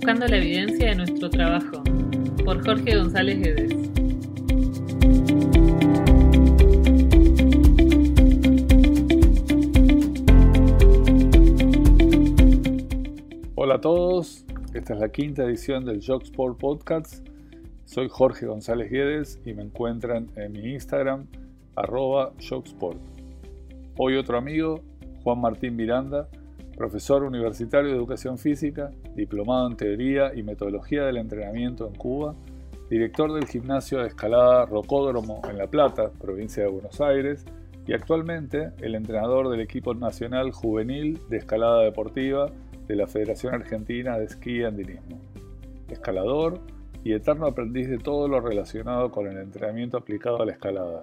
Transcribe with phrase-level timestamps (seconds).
[0.00, 1.82] Buscando la evidencia de nuestro trabajo,
[2.42, 3.74] por Jorge González Guedes.
[13.54, 17.28] Hola a todos, esta es la quinta edición del Sport Podcast.
[17.84, 21.26] Soy Jorge González Guedes y me encuentran en mi Instagram,
[21.76, 22.98] arroba Jogsport.
[23.98, 24.80] Hoy otro amigo,
[25.24, 26.26] Juan Martín Miranda,
[26.80, 32.34] profesor universitario de educación física, diplomado en teoría y metodología del entrenamiento en Cuba,
[32.88, 37.44] director del gimnasio de escalada Rocódromo en La Plata, provincia de Buenos Aires,
[37.86, 42.50] y actualmente el entrenador del equipo nacional juvenil de escalada deportiva
[42.88, 45.20] de la Federación Argentina de Esquí y Andinismo.
[45.90, 46.60] Escalador
[47.04, 51.02] y eterno aprendiz de todo lo relacionado con el entrenamiento aplicado a la escalada.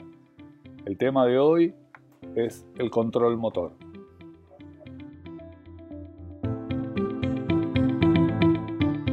[0.85, 1.75] El tema de hoy
[2.35, 3.73] es el control motor.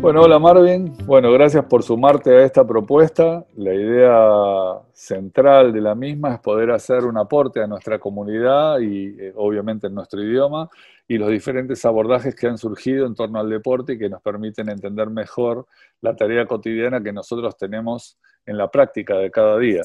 [0.04, 0.94] Bueno, hola Marvin.
[1.06, 3.46] Bueno, gracias por sumarte a esta propuesta.
[3.56, 9.16] La idea central de la misma es poder hacer un aporte a nuestra comunidad y
[9.18, 10.68] eh, obviamente en nuestro idioma
[11.08, 14.68] y los diferentes abordajes que han surgido en torno al deporte y que nos permiten
[14.68, 15.66] entender mejor
[16.02, 19.84] la tarea cotidiana que nosotros tenemos en la práctica de cada día.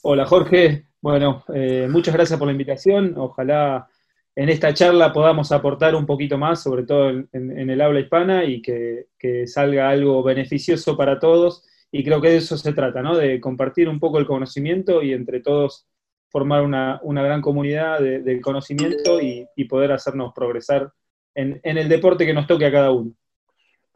[0.00, 3.12] Hola Jorge, bueno, eh, muchas gracias por la invitación.
[3.18, 3.89] Ojalá
[4.36, 8.62] en esta charla podamos aportar un poquito más, sobre todo en, el habla hispana, y
[8.62, 9.06] que,
[9.46, 11.64] salga algo beneficioso para todos.
[11.92, 13.16] Y creo que de eso se trata, ¿no?
[13.16, 15.86] De compartir un poco el conocimiento y entre todos
[16.28, 20.92] formar una, gran comunidad del conocimiento y, poder hacernos progresar
[21.34, 23.12] en, el deporte que nos toque a cada uno.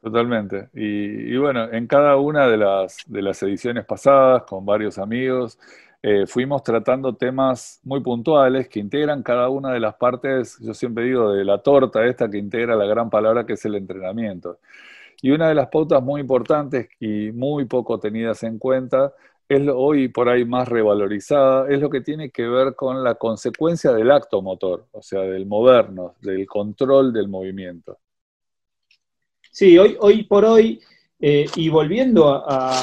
[0.02, 0.68] Totalmente.
[0.74, 2.58] Y, bueno, en cada una de
[3.06, 5.58] de las ediciones pasadas, con varios amigos,
[6.06, 11.04] eh, fuimos tratando temas muy puntuales que integran cada una de las partes, yo siempre
[11.04, 14.58] digo, de la torta esta que integra la gran palabra que es el entrenamiento.
[15.22, 19.14] Y una de las pautas muy importantes y muy poco tenidas en cuenta,
[19.48, 23.90] es hoy por ahí más revalorizada, es lo que tiene que ver con la consecuencia
[23.92, 27.96] del acto motor, o sea, del movernos, del control del movimiento.
[29.50, 30.82] Sí, hoy, hoy por hoy,
[31.18, 32.78] eh, y volviendo a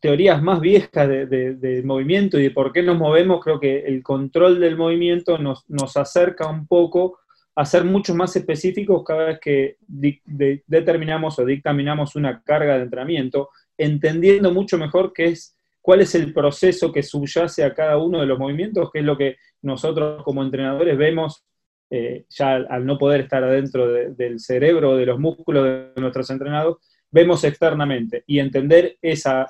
[0.00, 4.58] teorías más viejas de, movimiento y de por qué nos movemos, creo que el control
[4.58, 5.64] del movimiento nos,
[5.96, 7.18] acerca un poco
[7.54, 13.50] a ser mucho más específicos cada vez que determinamos o dictaminamos una carga de entrenamiento,
[13.78, 18.26] entendiendo mucho mejor qué es, cuál es el proceso que subyace a cada uno de
[18.26, 21.44] los movimientos, que es lo que nosotros como entrenadores vemos
[21.90, 26.78] eh, ya al, no poder estar adentro del cerebro, de los músculos de nuestros entrenados,
[27.10, 29.46] vemos externamente y entender esa,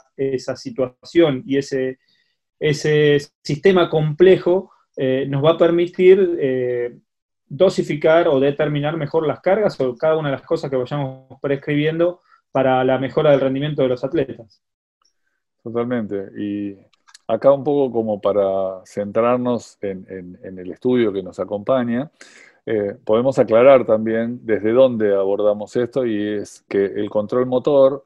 [0.56, 1.98] situación y ese,
[2.58, 6.98] ese sistema complejo eh, nos va a permitir eh,
[7.46, 12.20] dosificar o determinar mejor las cargas o cada una de las cosas que vayamos prescribiendo
[12.52, 14.62] para la mejora del rendimiento de los atletas.
[15.62, 16.30] Totalmente.
[16.38, 16.76] Y
[17.26, 22.10] acá un poco como para centrarnos en el estudio que nos acompaña,
[22.66, 28.04] eh, podemos aclarar también desde dónde abordamos esto y es que el control motor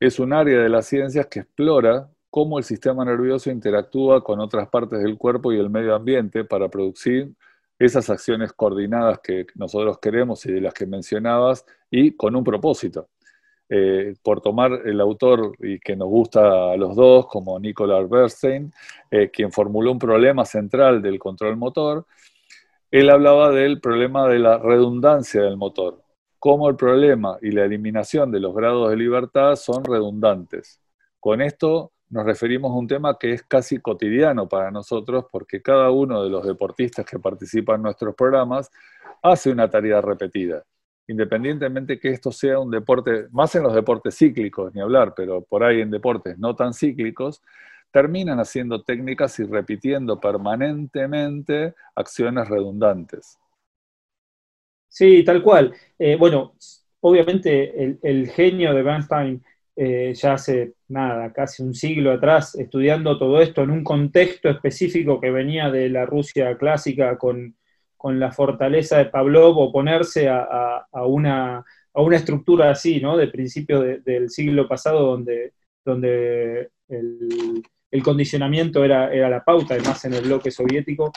[0.00, 4.68] es un área de las ciencias que explora cómo el sistema nervioso interactúa con otras
[4.68, 7.32] partes del cuerpo y el medio ambiente para producir
[7.78, 13.08] esas acciones coordinadas que nosotros queremos y de las que mencionabas y con un propósito.
[13.68, 18.70] Eh, por tomar el autor y que nos gusta a los dos, como Nicolás Bernstein,
[19.10, 22.04] eh, quien formuló un problema central del control motor,
[22.92, 26.02] él hablaba del problema de la redundancia del motor,
[26.38, 30.78] cómo el problema y la eliminación de los grados de libertad son redundantes.
[31.18, 35.90] Con esto nos referimos a un tema que es casi cotidiano para nosotros porque cada
[35.90, 38.70] uno de los deportistas que participan en nuestros programas
[39.22, 40.62] hace una tarea repetida.
[41.08, 45.64] Independientemente que esto sea un deporte, más en los deportes cíclicos, ni hablar, pero por
[45.64, 47.40] ahí en deportes no tan cíclicos,
[47.92, 53.38] terminan haciendo técnicas y repitiendo permanentemente acciones redundantes.
[54.88, 55.72] Sí, tal cual.
[55.98, 56.54] Eh, bueno,
[57.00, 59.42] obviamente el, genio de Bernstein
[59.76, 65.20] eh, ya hace nada, casi un siglo atrás, estudiando todo esto en un contexto específico
[65.20, 67.56] que venía de la Rusia clásica con,
[68.04, 71.64] la fortaleza de Pavlov, oponerse a, una,
[72.12, 73.16] estructura así, ¿no?
[73.16, 75.52] De principio del siglo pasado, donde,
[75.84, 77.62] donde el,
[77.92, 81.12] el condicionamiento era, era la pauta, además en el bloque soviético,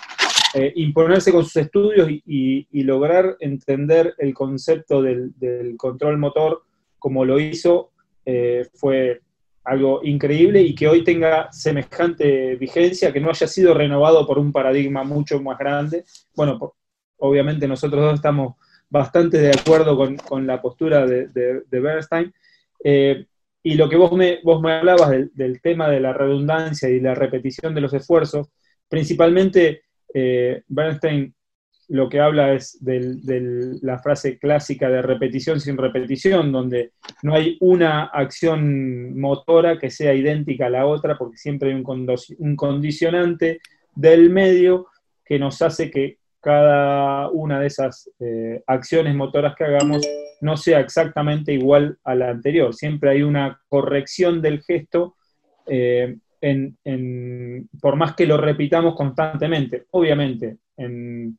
[0.54, 5.34] eh, imponerse con sus estudios y, lograr entender el concepto del,
[5.78, 6.64] control motor
[7.00, 7.92] como lo hizo
[8.26, 9.22] eh, fue
[9.64, 14.52] algo increíble y que hoy tenga semejante vigencia, que no haya sido renovado por un
[14.52, 16.06] paradigma mucho más grande.
[16.36, 16.76] Bueno,
[17.18, 18.56] obviamente nosotros dos estamos
[18.90, 22.34] bastante de acuerdo con, la postura de, Bernstein.
[22.84, 23.26] Eh,
[23.66, 27.16] y lo que vos me, vos me hablabas del, tema de la redundancia y la
[27.16, 28.50] repetición de los esfuerzos,
[28.88, 29.82] principalmente
[30.14, 31.34] eh, Bernstein
[31.88, 36.92] lo que habla es de la frase clásica de repetición sin repetición, donde
[37.24, 42.56] no hay una acción motora que sea idéntica a la otra, porque siempre hay un,
[42.56, 43.62] condicionante
[43.96, 44.90] del medio
[45.26, 50.06] que nos hace que cada una de esas eh, acciones motoras que hagamos
[50.42, 52.74] no sea exactamente igual a la anterior.
[52.74, 55.16] Siempre hay una corrección del gesto
[55.68, 56.18] eh,
[57.82, 59.86] por más que lo repitamos constantemente.
[59.92, 61.38] Obviamente, en,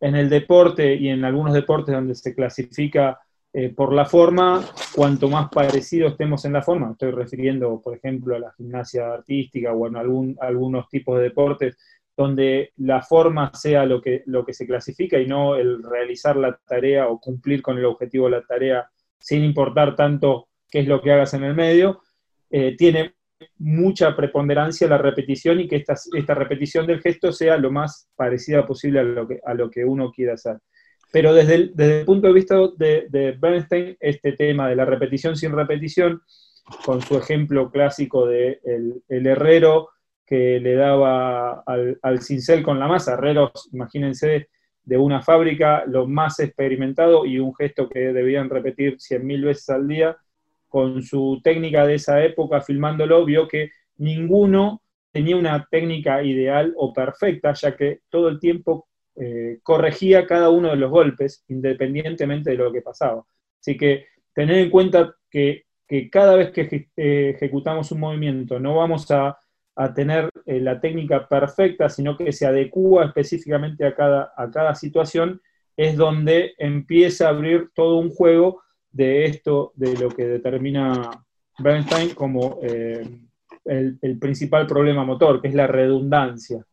[0.00, 3.18] el deporte y en algunos deportes donde se clasifica
[3.52, 8.34] eh, por la forma, cuanto más parecido estemos en la forma, estoy refiriendo, por ejemplo,
[8.34, 11.76] a la gimnasia artística o en algún, algunos tipos de deportes
[12.16, 16.58] donde la forma sea lo que, lo que se clasifica y no el realizar la
[16.66, 18.88] tarea o cumplir con el objetivo de la tarea
[19.18, 22.02] sin importar tanto qué es lo que hagas en el medio,
[22.50, 23.14] eh, tiene
[23.58, 28.66] mucha preponderancia la repetición y que esta, esta, repetición del gesto sea lo más parecida
[28.66, 30.58] posible a lo que, a lo que uno quiera hacer.
[31.12, 35.36] Pero desde el, desde el punto de vista de, Bernstein, este tema de la repetición
[35.36, 36.22] sin repetición,
[36.84, 38.60] con su ejemplo clásico de
[39.08, 39.88] el herrero
[40.26, 43.14] que le daba al, cincel con la masa.
[43.14, 44.48] Herreros, imagínense,
[44.84, 49.88] de una fábrica, lo más experimentado y un gesto que debían repetir 100.000 veces al
[49.88, 50.16] día.
[50.68, 54.82] Con su técnica de esa época, filmándolo, vio que ninguno
[55.12, 60.70] tenía una técnica ideal o perfecta, ya que todo el tiempo eh, corregía cada uno
[60.70, 63.22] de los golpes, independientemente de lo que pasaba.
[63.60, 65.64] Así que tener en cuenta que,
[66.10, 69.38] cada vez que eh, ejecutamos un movimiento no vamos a
[69.74, 74.74] a tener eh, la técnica perfecta, sino que se adecúa específicamente a cada, a cada
[74.74, 75.40] situación,
[75.76, 81.10] es donde empieza a abrir todo un juego de esto, de lo que determina
[81.58, 83.06] Bernstein como eh,
[83.64, 86.64] el, el, principal problema motor, que es la redundancia.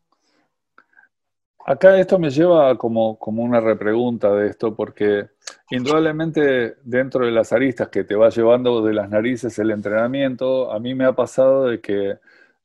[1.66, 5.28] Acá esto me lleva como, como una repregunta de esto, porque
[5.69, 10.80] indudablemente dentro de las aristas que te va llevando de las narices el entrenamiento, a
[10.80, 12.18] mí me ha pasado de que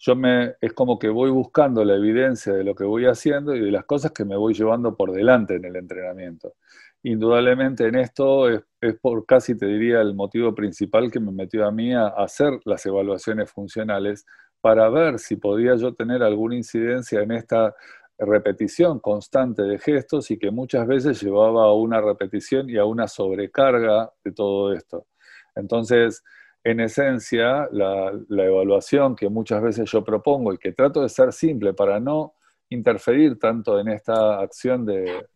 [0.07, 3.61] yo me, es como que voy buscando la evidencia de lo que voy haciendo y
[3.61, 6.57] de las cosas que me voy llevando por delante en el entrenamiento.
[7.03, 8.63] Indudablemente en esto es,
[9.01, 12.85] por casi te diría el motivo principal que me metió a mí a hacer las
[12.85, 14.27] evaluaciones funcionales
[14.61, 17.75] para ver si podía yo tener alguna incidencia en esta
[18.19, 23.09] repetición constante de gestos y que muchas veces llevaba a una repetición y a una
[23.09, 25.07] sobrecarga de todo esto.
[25.55, 26.23] Entonces,
[26.65, 31.75] en esencia, la, evaluación que muchas veces yo propongo y que trato de ser simple
[31.75, 32.35] para no
[32.71, 35.27] interferir tanto en esta acción de,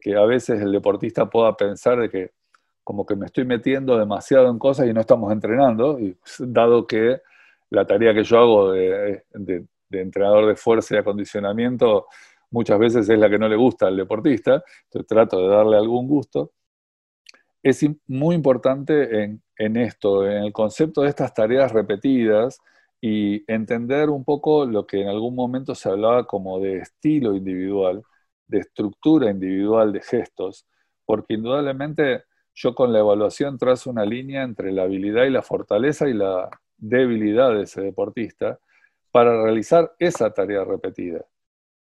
[0.00, 2.30] que a veces el deportista pueda pensar de que
[2.82, 7.20] como que me estoy metiendo demasiado en cosas y no estamos entrenando, y dado que
[7.70, 9.22] la tarea que yo hago de,
[9.90, 12.06] entrenador de fuerza y acondicionamiento
[12.50, 16.08] muchas veces es la que no le gusta al deportista, entonces trato de darle algún
[16.08, 16.52] gusto
[17.64, 22.58] es muy importante en, esto, en el concepto de estas tareas repetidas
[23.00, 28.02] y entender un poco lo que en algún momento se hablaba como de estilo individual,
[28.46, 30.66] de estructura individual de gestos,
[31.04, 32.24] porque indudablemente
[32.54, 36.48] yo con la evaluación trazo una línea entre la habilidad y la fortaleza y la
[36.76, 38.58] debilidad de ese deportista
[39.10, 41.24] para realizar esa tarea repetida.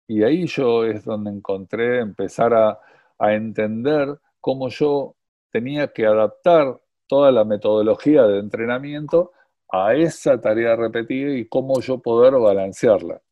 [0.06, 2.80] Y ahí yo es donde encontré empezar a,
[3.18, 5.16] a entender cómo yo
[5.50, 9.32] tenía que adaptar toda la metodología de entrenamiento
[9.70, 13.22] a esa tarea repetida y cómo yo poder balancearla.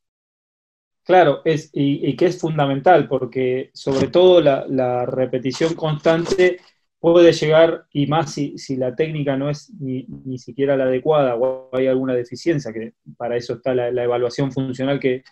[1.05, 6.59] Claro, es, y, que es fundamental, porque sobre todo la, repetición constante
[6.99, 10.07] puede llegar, y más si, la técnica no es ni,
[10.39, 15.25] siquiera la adecuada o hay alguna deficiencia, que para eso está la, evaluación funcional que,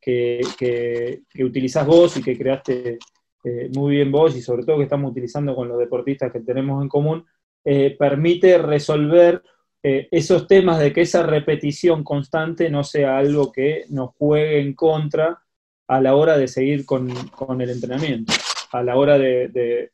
[0.00, 2.98] que, que, utilizás vos y que creaste
[3.44, 6.82] eh, muy bien vos y sobre todo que estamos utilizando con los deportistas que tenemos
[6.82, 7.24] en común,
[7.64, 9.42] eh, permite resolver
[9.82, 14.74] eh, esos temas de que esa repetición constante no sea algo que nos juegue en
[14.74, 15.42] contra
[15.88, 18.32] a la hora de seguir con, el entrenamiento,
[18.72, 19.90] a la hora de,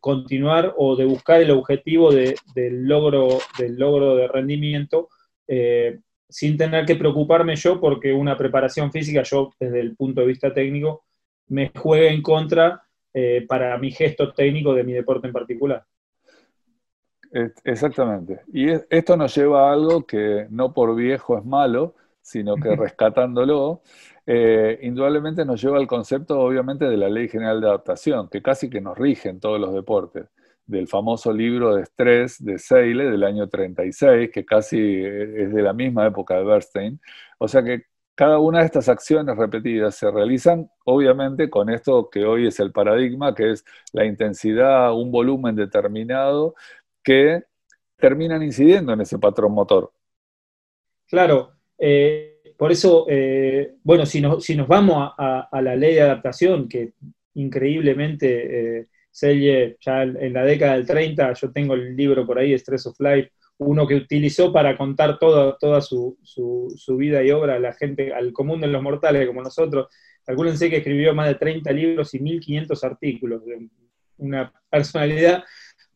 [0.00, 2.36] continuar o de buscar el objetivo del,
[2.84, 5.08] logro, del logro de rendimiento
[6.28, 10.52] sin tener que preocuparme yo porque una preparación física, yo desde el punto de vista
[10.52, 11.04] técnico,
[11.48, 12.82] me juegue en contra
[13.14, 15.84] eh, para mi gesto técnico de mi deporte en particular.
[17.64, 18.40] Exactamente.
[18.52, 23.82] Y esto nos lleva a algo que no por viejo es malo, sino que rescatándolo,
[24.26, 28.68] eh, indudablemente nos lleva al concepto, obviamente, de la Ley General de Adaptación, que casi
[28.68, 30.26] que nos rige en todos los deportes,
[30.66, 35.72] del famoso libro de estrés de Seile del año 36, que casi es de la
[35.72, 37.00] misma época de Bernstein.
[37.38, 42.24] O sea que cada una de estas acciones repetidas se realizan, obviamente, con esto que
[42.26, 46.54] hoy es el paradigma, que es la intensidad, un volumen determinado,
[47.02, 47.42] que
[47.96, 49.92] terminan incidiendo en ese patrón motor.
[51.06, 56.02] Claro, eh, por eso, eh, bueno, si nos, si nos vamos a, la ley de
[56.02, 56.92] adaptación, que
[57.34, 58.86] increíblemente, eh,
[59.80, 63.30] ya en la década del 30, yo tengo el libro por ahí, Stress of Life,
[63.58, 66.16] uno que utilizó para contar toda, toda su,
[66.96, 69.88] vida y obra a la gente, al común de los mortales como nosotros.
[70.24, 73.42] Calcúlense que escribió más de 30 libros y 1500 artículos,
[74.18, 75.44] una personalidad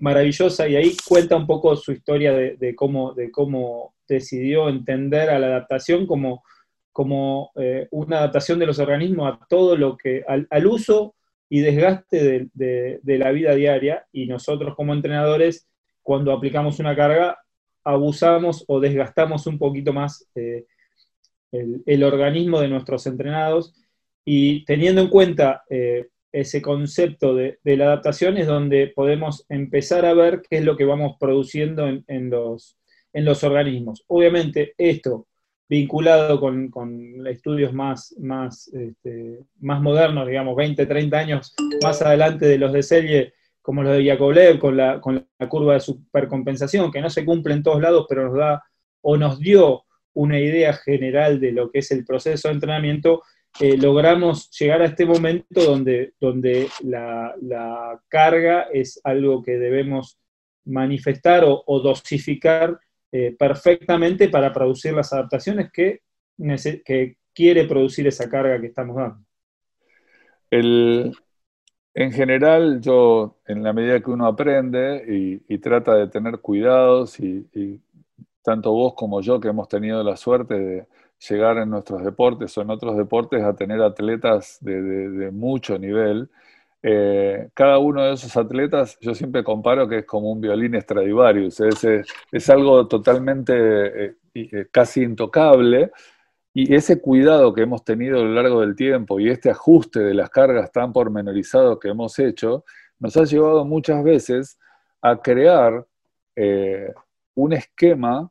[0.02, 5.38] maravillosa y ahí cuenta un poco su historia de, cómo, de cómo decidió entender a
[5.38, 6.42] la adaptación como,
[6.90, 11.14] como eh, una adaptación de los organismos a todo lo que, al, uso
[11.48, 14.04] y desgaste de, la vida diaria.
[14.10, 15.68] Y nosotros como entrenadores,
[16.02, 17.38] cuando aplicamos una carga,
[17.84, 20.64] abusamos o desgastamos un poquito más eh,
[21.52, 23.72] el, organismo de nuestros entrenados.
[24.24, 30.14] Y teniendo en cuenta eh, ese concepto de, la adaptación es donde podemos empezar a
[30.14, 32.78] ver qué es lo que vamos produciendo en, los,
[33.12, 34.04] en los, organismos.
[34.08, 35.26] Obviamente esto
[35.68, 42.58] vinculado con, estudios más, más, este, más modernos, digamos, 20, 30 años más adelante de
[42.58, 47.00] los de Selye, como los de Yakovlev, con la, con la curva de supercompensación, que
[47.00, 48.62] no se cumple en todos lados, pero nos da
[49.02, 49.84] o nos dio
[50.14, 53.22] una idea general de lo que es el proceso de entrenamiento,
[53.60, 60.18] eh, logramos llegar a este momento donde, donde la, carga es algo que debemos
[60.64, 62.78] manifestar o, dosificar
[63.10, 66.00] eh, perfectamente para producir las adaptaciones que,
[67.34, 69.24] quiere producir esa carga que estamos dando.
[70.50, 71.14] El,
[71.94, 77.80] en general, yo, en la medida que uno aprende y, trata de tener cuidados, y,
[78.42, 80.88] tanto vos como yo, que hemos tenido la suerte de
[81.28, 86.28] llegar en nuestros deportes o en otros deportes a tener atletas de, mucho nivel,
[86.82, 91.60] eh, cada uno de esos atletas, yo siempre comparo que es como un violín Stradivarius,
[91.60, 95.92] es, algo totalmente eh, eh, casi intocable,
[96.54, 100.12] y ese cuidado que hemos tenido a lo largo del tiempo y este ajuste de
[100.12, 102.64] las cargas tan pormenorizado que hemos hecho,
[102.98, 104.58] nos ha llevado muchas veces
[105.00, 105.86] a crear
[107.34, 108.30] un esquema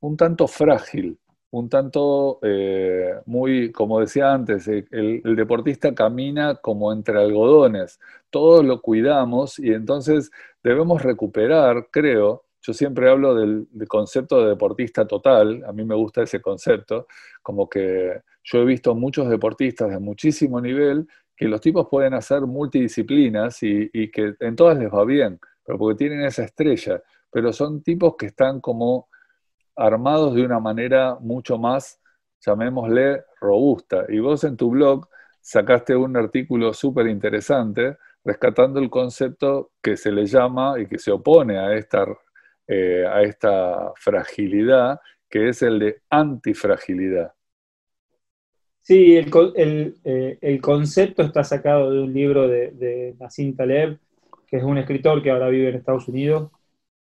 [0.00, 1.18] un tanto frágil,
[1.50, 7.98] un tanto eh, muy, como decía antes, el, el, deportista camina como entre algodones,
[8.30, 10.30] todos lo cuidamos y entonces
[10.62, 16.22] debemos recuperar, creo, yo siempre hablo del, concepto de deportista total, a mí me gusta
[16.22, 17.06] ese concepto,
[17.42, 22.42] como que yo he visto muchos deportistas de muchísimo nivel que los tipos pueden hacer
[22.42, 27.82] multidisciplinas y, que en todas les va bien, pero porque tienen esa estrella, pero son
[27.82, 29.07] tipos que están como
[29.78, 32.00] armados de una manera mucho más,
[32.44, 34.04] llamémosle, robusta.
[34.08, 35.08] Y vos en tu blog
[35.40, 41.10] sacaste un artículo súper interesante rescatando el concepto que se le llama y que se
[41.10, 42.06] opone a esta
[42.70, 47.32] eh, a esta fragilidad, que es el de antifragilidad.
[48.82, 53.98] Sí, el, eh, el, concepto está sacado de un libro de, de Nassim Taleb,
[54.46, 56.50] que es un escritor que ahora vive en Estados Unidos.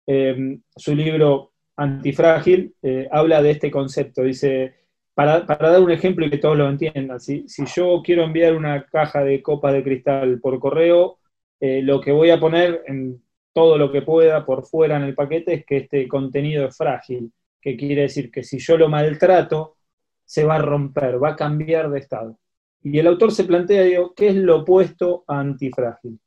[0.07, 2.75] Eh, su libro Antifrágil
[3.11, 4.23] habla de este concepto.
[4.23, 4.75] Dice,
[5.13, 8.55] para, para, dar un ejemplo y que todos lo entiendan, si, si yo quiero enviar
[8.55, 11.19] una caja de copas de cristal por correo,
[11.59, 13.21] lo que voy a poner en
[13.53, 17.31] todo lo que pueda por fuera en el paquete es que este contenido es frágil,
[17.59, 19.77] que quiere decir que si yo lo maltrato,
[20.23, 22.39] se va a romper, va a cambiar de estado.
[22.83, 26.19] Y el autor se plantea, digo, ¿qué es lo opuesto a antifrágil?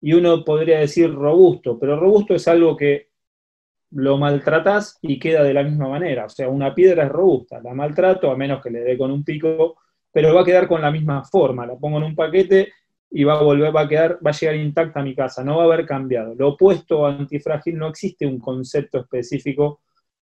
[0.00, 3.10] Y uno podría decir robusto, pero robusto es algo que
[3.94, 6.26] lo maltratas y queda de la misma manera.
[6.26, 9.24] O sea, una piedra es robusta, la maltrato a menos que le dé con un
[9.24, 9.76] pico,
[10.12, 11.66] pero va a quedar con la misma forma.
[11.66, 12.72] La pongo en un paquete
[13.10, 15.56] y va a volver, va a quedar, va a llegar intacta a mi casa, no
[15.56, 16.34] va a haber cambiado.
[16.34, 19.82] Lo opuesto a antifrágil no existe un concepto específico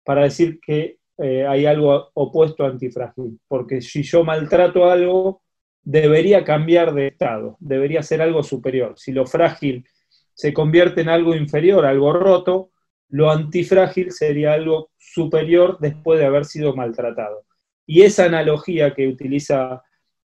[0.03, 5.43] para decir que eh, hay algo opuesto a antifrágil, porque si yo maltrato algo,
[5.83, 8.95] debería cambiar de estado, debería ser algo superior.
[8.97, 9.85] Si lo frágil
[10.33, 12.70] se convierte en algo inferior, algo roto,
[13.11, 17.45] lo antifrágil sería algo superior después de haber sido maltratado.
[17.87, 19.83] Y esa analogía que utiliza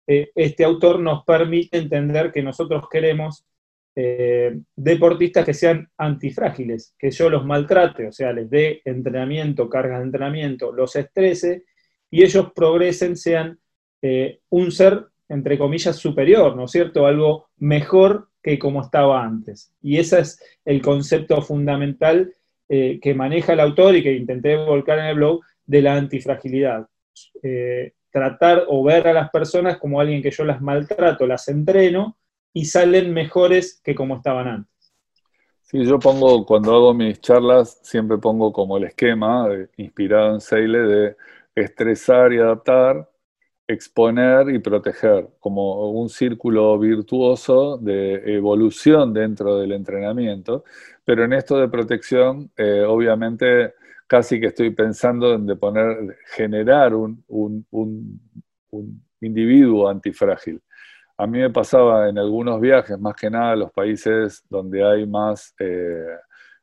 [0.07, 3.47] eh, este autor nos permite entender que nosotros queremos
[3.97, 10.01] eh, deportistas que sean antifrágiles, que yo los maltrate, o sea, les dé entrenamiento, cargas
[10.01, 11.65] de entrenamiento, los estrese
[12.11, 13.59] y ellos progresen, sean
[14.03, 17.07] eh, un ser, entre comillas, superior, ¿no es cierto?
[17.07, 19.73] Algo mejor que como estaba antes.
[19.81, 22.35] Y ese es el concepto fundamental
[22.69, 26.87] eh, que maneja el autor y que intenté volcar en el blog de la antifragilidad.
[27.43, 32.17] Eh, tratar o ver a las personas como alguien que yo las maltrato, las entreno
[32.53, 34.93] y salen mejores que como estaban antes.
[35.63, 40.79] Sí, yo pongo, cuando hago mis charlas, siempre pongo como el esquema, inspirado en Seile,
[40.79, 41.17] de
[41.55, 43.11] estresar y adaptar,
[43.67, 50.65] exponer y proteger, como un círculo virtuoso de evolución dentro del entrenamiento.
[51.05, 53.75] Pero en esto de protección, eh, obviamente,
[54.07, 58.21] casi que estoy pensando en de poner, generar un, un
[59.21, 60.63] individuo antifrágil.
[61.17, 65.07] A mí me pasaba en algunos viajes, más que nada a los países donde hay
[65.07, 66.07] más eh,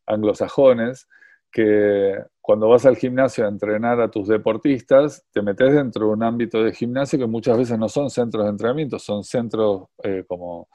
[0.05, 1.07] anglosajones,
[1.51, 6.23] que cuando vas al gimnasio a entrenar a tus deportistas, te metes dentro de un
[6.23, 10.67] ámbito de gimnasio que muchas veces no son centros de entrenamiento, son centros eh, como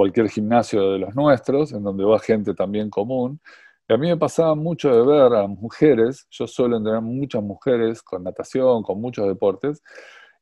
[0.00, 3.38] cualquier gimnasio de los nuestros, en donde va gente también común.
[3.86, 8.00] Y a mí me pasaba mucho de ver a mujeres, yo suelo entrenar muchas mujeres
[8.02, 9.82] con natación, con muchos deportes,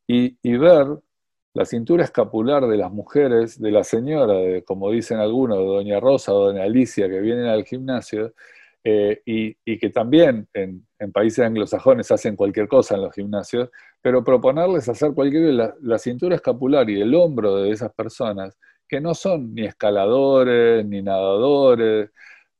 [0.06, 0.86] y, y ver
[1.54, 5.98] la cintura escapular de las mujeres, de la señora, de, como dicen algunos, de doña
[5.98, 8.34] Rosa o doña Alicia, que vienen al gimnasio,
[8.84, 14.88] eh, y, que también en, países anglosajones hacen cualquier cosa en los gimnasios, pero proponerles
[14.88, 18.56] hacer cualquier la, la cintura escapular y el hombro de esas personas,
[18.88, 22.10] que no son ni escaladores, ni nadadores,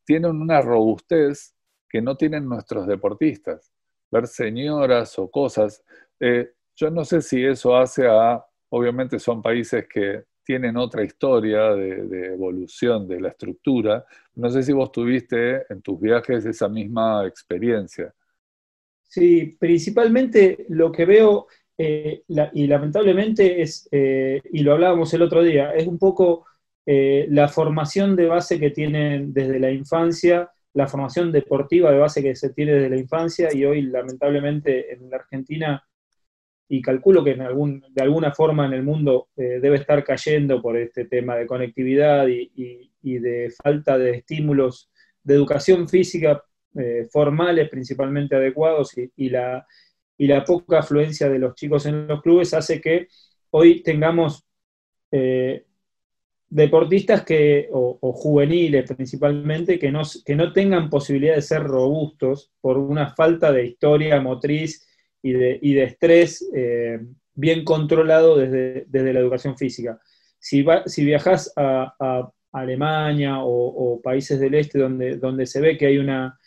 [0.04, 1.54] tienen una robustez
[1.88, 3.72] que no tienen nuestros deportistas.
[4.10, 5.82] Ver señoras o cosas,
[6.20, 11.74] eh, yo no sé si eso hace a Obviamente son países que tienen otra historia
[11.74, 14.04] de, evolución de la estructura.
[14.34, 18.14] No sé si vos tuviste en tus viajes esa misma experiencia.
[19.02, 21.46] Sí, principalmente lo que veo,
[21.80, 26.44] eh, y lamentablemente es, eh, y lo hablábamos el otro día, es un poco
[26.84, 32.20] eh, la formación de base que tienen desde la infancia, la formación deportiva de base
[32.20, 35.84] que se tiene desde la infancia, y hoy lamentablemente en la Argentina
[36.68, 40.76] y calculo que en algún, de alguna forma en el mundo debe estar cayendo por
[40.76, 44.90] este tema de conectividad y, de falta de estímulos
[45.22, 46.44] de educación física
[47.10, 49.66] formales, principalmente adecuados, y, la,
[50.26, 53.08] la poca afluencia de los chicos en los clubes hace que
[53.50, 54.44] hoy tengamos
[55.10, 55.64] eh,
[56.48, 62.50] deportistas que, o, o, juveniles principalmente, que no, que no tengan posibilidad de ser robustos
[62.60, 64.86] por una falta de historia motriz
[65.22, 67.00] y de, y de estrés eh,
[67.34, 70.00] bien controlado desde, desde, la educación física.
[70.38, 75.86] Si, si viajas a, a Alemania o, países del este donde, donde se ve que
[75.86, 76.38] hay una,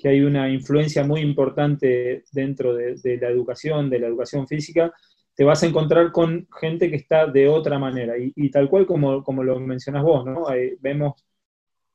[0.00, 4.92] que hay una influencia muy importante dentro de, la educación, de la educación física,
[5.34, 8.14] te vas a encontrar con gente que está de otra manera.
[8.16, 10.46] Y, tal cual como, como, lo mencionas vos, ¿no?
[10.80, 11.22] vemos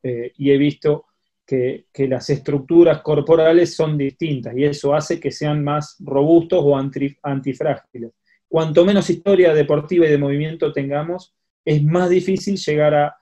[0.04, 1.06] eh, y he visto
[1.48, 8.12] que, las estructuras corporales son distintas y eso hace que sean más robustos o antifrágiles.
[8.48, 13.18] Cuanto menos historia deportiva y de movimiento tengamos, es más difícil llegar a,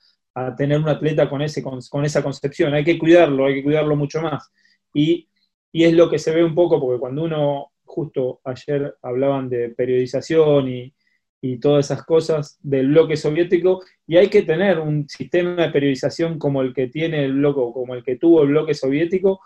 [0.58, 2.74] tener un atleta con, ese, con, esa concepción.
[2.74, 4.52] Hay que cuidarlo, hay que cuidarlo mucho más.
[4.94, 5.28] Y,
[5.74, 10.70] es lo que se ve un poco, porque cuando uno, justo ayer hablaban de periodización
[10.70, 10.94] y,
[11.60, 16.62] todas esas cosas del bloque soviético, y hay que tener un sistema de periodización como
[16.62, 19.42] el que tiene el bloque, como el que tuvo el bloque soviético,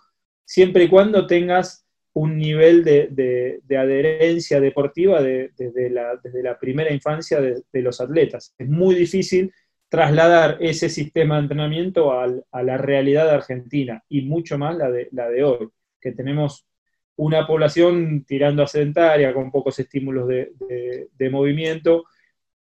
[0.45, 8.01] siempre y cuando tengas un nivel de, adherencia deportiva desde, la, primera infancia de, los
[8.01, 8.55] atletas.
[8.57, 9.53] Es muy difícil
[9.89, 12.27] trasladar ese sistema de entrenamiento a,
[12.63, 15.69] la realidad argentina y mucho más la de, la de hoy,
[16.01, 16.65] que tenemos
[17.15, 22.05] una población tirando a sedentaria, con pocos estímulos de, movimiento,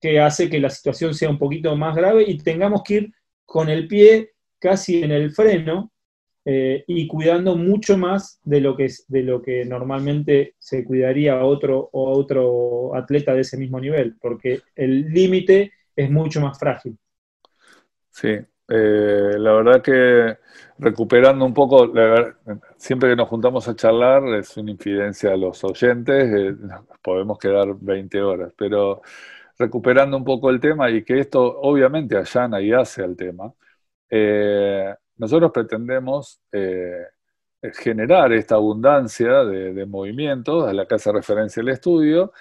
[0.01, 3.13] que hace que la situación sea un poquito más grave y tengamos que ir
[3.45, 5.93] con el pie casi en el freno
[6.45, 11.45] eh, y cuidando mucho más de lo, que, de lo que normalmente se cuidaría a
[11.45, 16.97] otro, o otro atleta de ese mismo nivel, porque el límite es mucho más frágil.
[18.17, 20.39] Sí, eh, la verdad que
[20.79, 21.93] recuperando un poco,
[22.79, 26.57] siempre que nos juntamos a charlar es una infidencia a los oyentes, eh,
[27.03, 29.03] podemos quedar 20 horas, pero
[29.59, 33.53] recuperando un poco el tema y que esto obviamente allana y hace al tema,
[34.09, 36.41] eh, nosotros pretendemos
[37.75, 42.33] generar esta abundancia de, de, movimientos, a la que hace referencia el estudio,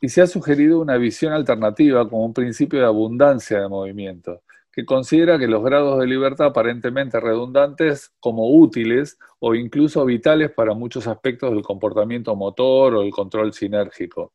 [0.00, 4.84] y se ha sugerido una visión alternativa como un principio de abundancia de movimiento, que
[4.84, 11.06] considera que los grados de libertad aparentemente redundantes como útiles o incluso vitales para muchos
[11.06, 14.34] aspectos del comportamiento motor o el control sinérgico.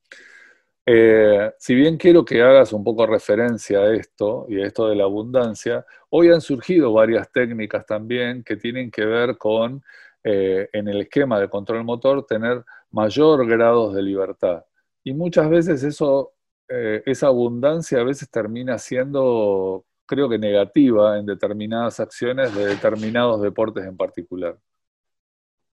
[0.85, 4.95] Eh, si bien quiero que hagas un poco referencia a esto y a esto de
[4.95, 9.83] la abundancia, hoy han surgido varias técnicas también que tienen que ver con,
[10.23, 14.65] eh, en el esquema de control motor, tener mayor grados de libertad.
[15.03, 16.33] Y muchas veces eso,
[16.69, 23.41] eh, esa abundancia a veces termina siendo, creo que negativa en determinadas acciones de determinados
[23.41, 24.57] deportes en particular.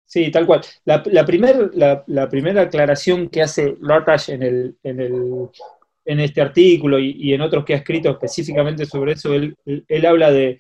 [0.05, 0.63] Sí, tal cual.
[0.87, 1.03] La,
[2.07, 5.51] la primera aclaración que hace Lortash en, el, en, el,
[6.09, 10.59] en este artículo y, en otros que ha escrito específicamente sobre eso, él, habla de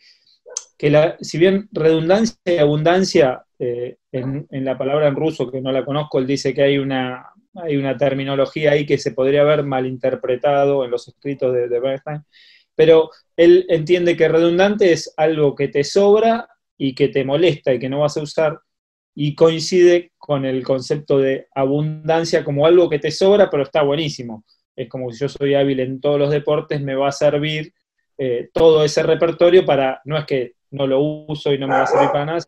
[0.76, 5.72] que la, si bien redundancia y abundancia, eh, en, la palabra en ruso, que no
[5.72, 9.64] la conozco, él dice que hay una, hay una terminología ahí que se podría haber
[9.64, 12.22] malinterpretado en los escritos de, de Bernstein,
[12.74, 17.78] pero él entiende que redundante es algo que te sobra y que te molesta y
[17.78, 18.60] que no vas a usar,
[19.20, 24.44] y coincide con el concepto de abundancia como algo que te sobra, pero está buenísimo.
[24.76, 27.72] Es como si yo soy hábil en todos los deportes, me va a servir
[28.16, 31.82] eh, todo ese repertorio para, no es que no lo uso y no me va
[31.82, 32.38] a servir para nada,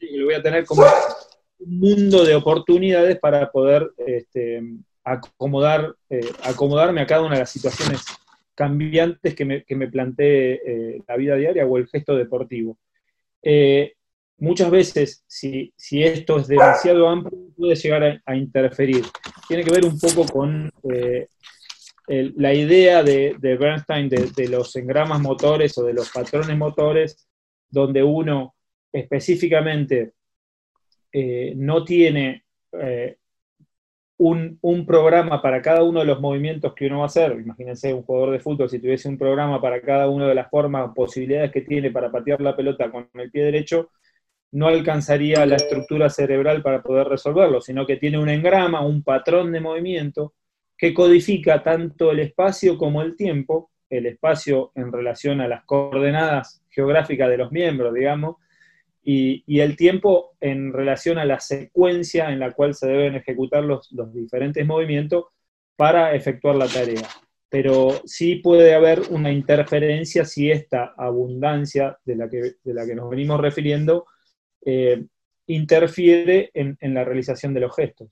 [0.00, 0.82] lo voy a tener como
[1.58, 4.62] un mundo de oportunidades para poder este,
[5.04, 8.02] acomodar, eh, acomodarme a cada una de las situaciones
[8.54, 12.78] cambiantes que me, que me plantee eh, la vida diaria o el gesto deportivo
[14.38, 19.04] muchas veces, si, esto es demasiado amplio, puede llegar a, interferir.
[19.48, 21.28] Tiene que ver un poco con eh,
[22.08, 27.28] la idea de, Bernstein de, los engramas motores o de los patrones motores,
[27.68, 28.54] donde uno
[28.92, 30.12] específicamente
[31.18, 33.16] eh, no tiene eh,
[34.18, 37.32] un, un, programa para cada uno de los movimientos que uno va a hacer.
[37.40, 40.90] Imagínense un jugador de fútbol si tuviese un programa para cada una de las formas,
[40.94, 43.92] posibilidades que tiene para patear la pelota con el pie derecho,
[44.52, 49.52] no alcanzaría la estructura cerebral para poder resolverlo, sino que tiene un engrama, un patrón
[49.52, 50.34] de movimiento
[50.76, 56.62] que codifica tanto el espacio como el tiempo, el espacio en relación a las coordenadas
[56.68, 58.36] geográficas de los miembros, digamos,
[59.08, 63.88] y, el tiempo en relación a la secuencia en la cual se deben ejecutar los,
[64.12, 65.26] diferentes movimientos
[65.76, 67.06] para efectuar la tarea.
[67.48, 72.96] Pero sí puede haber una interferencia si esta abundancia de la que, de la que
[72.96, 74.06] nos venimos refiriendo
[74.64, 75.04] eh,
[75.46, 78.08] interfiere en, la realización de los gestos.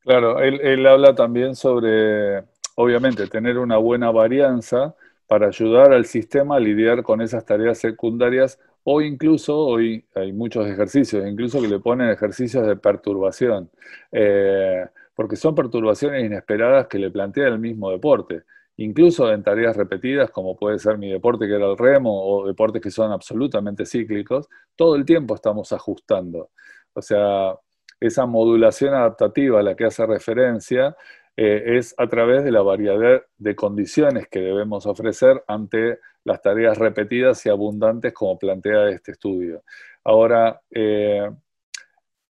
[0.00, 2.40] Claro, él, habla también sobre,
[2.74, 4.94] obviamente, tener una buena varianza
[5.26, 10.66] para ayudar al sistema a lidiar con esas tareas secundarias o incluso, hoy hay muchos
[10.66, 13.70] ejercicios, incluso que le ponen ejercicios de perturbación,
[14.10, 18.42] eh, porque son perturbaciones inesperadas que le plantea el mismo deporte
[18.76, 22.82] incluso en tareas repetidas, como puede ser mi deporte que era el remo, o deportes
[22.82, 26.50] que son absolutamente cíclicos, todo el tiempo estamos ajustando.
[26.94, 27.54] O sea,
[28.00, 30.96] esa modulación adaptativa a la que hace referencia
[31.36, 36.76] eh, es a través de la variedad de condiciones que debemos ofrecer ante las tareas
[36.76, 39.62] repetidas y abundantes como plantea este estudio.
[40.04, 41.30] Ahora, eh,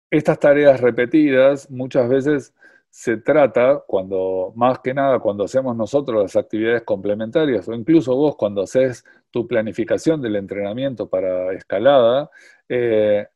[0.10, 2.54] estas tareas repetidas muchas veces
[2.90, 8.36] se trata, cuando, más que nada cuando hacemos nosotros las actividades complementarias, o incluso vos
[8.36, 12.32] cuando haces tu planificación del entrenamiento para escalada,
[12.68, 13.28] eh,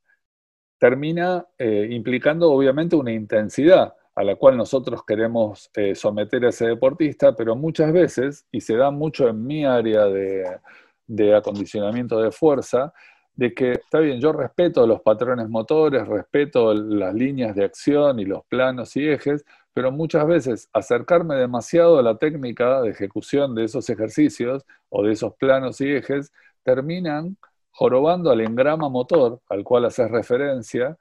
[0.80, 7.36] termina implicando obviamente una intensidad a la cual nosotros queremos eh, someter a ese deportista,
[7.36, 12.94] pero muchas veces, y se da mucho en mi área de, acondicionamiento de fuerza,
[13.34, 18.26] de que está bien, yo respeto los patrones motores, respeto las líneas de acción y
[18.26, 23.64] los planos y ejes, pero muchas veces acercarme demasiado a la técnica de ejecución de
[23.64, 26.32] esos ejercicios o de esos planos y ejes
[26.64, 27.38] terminan
[27.72, 30.96] jorobando al engrama motor al cual haces referencia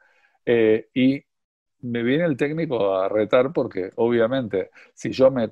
[0.47, 1.23] eh, y
[1.83, 5.51] me viene el técnico a retar porque obviamente si yo me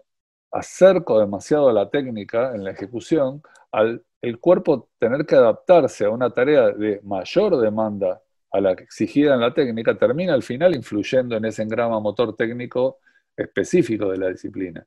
[0.51, 6.11] acerco demasiado a la técnica en la ejecución, al el cuerpo tener que adaptarse a
[6.11, 11.37] una tarea de mayor demanda a la exigida en la técnica, termina al final influyendo
[11.37, 12.99] en ese engrama motor técnico
[13.37, 14.87] específico de la disciplina.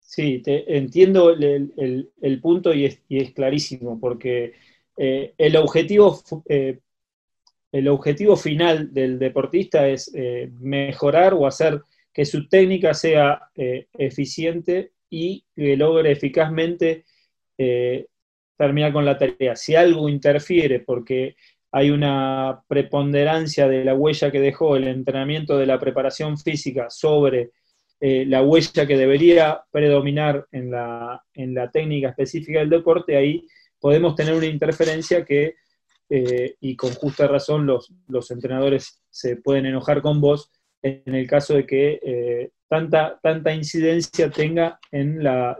[0.00, 4.54] Sí, entiendo el, punto y es, clarísimo, porque
[4.96, 6.80] eh, el, objetivo, eh,
[7.72, 14.92] el objetivo final del deportista es eh, mejorar o hacer que su técnica sea eficiente
[15.10, 17.04] y que logre eficazmente
[17.58, 18.06] eh,
[18.56, 19.54] terminar con la tarea.
[19.56, 21.36] Si algo interfiere porque
[21.70, 27.50] hay una preponderancia de la huella que dejó el entrenamiento de la preparación física sobre
[28.00, 33.46] eh, la huella que debería predominar en la, en la técnica específica del deporte, ahí
[33.78, 35.56] podemos tener una interferencia que,
[36.08, 40.50] eh, y con justa razón, los, los, entrenadores se pueden enojar con vos
[40.82, 45.56] en el caso de que eh, tanta, tanta incidencia tenga en, la,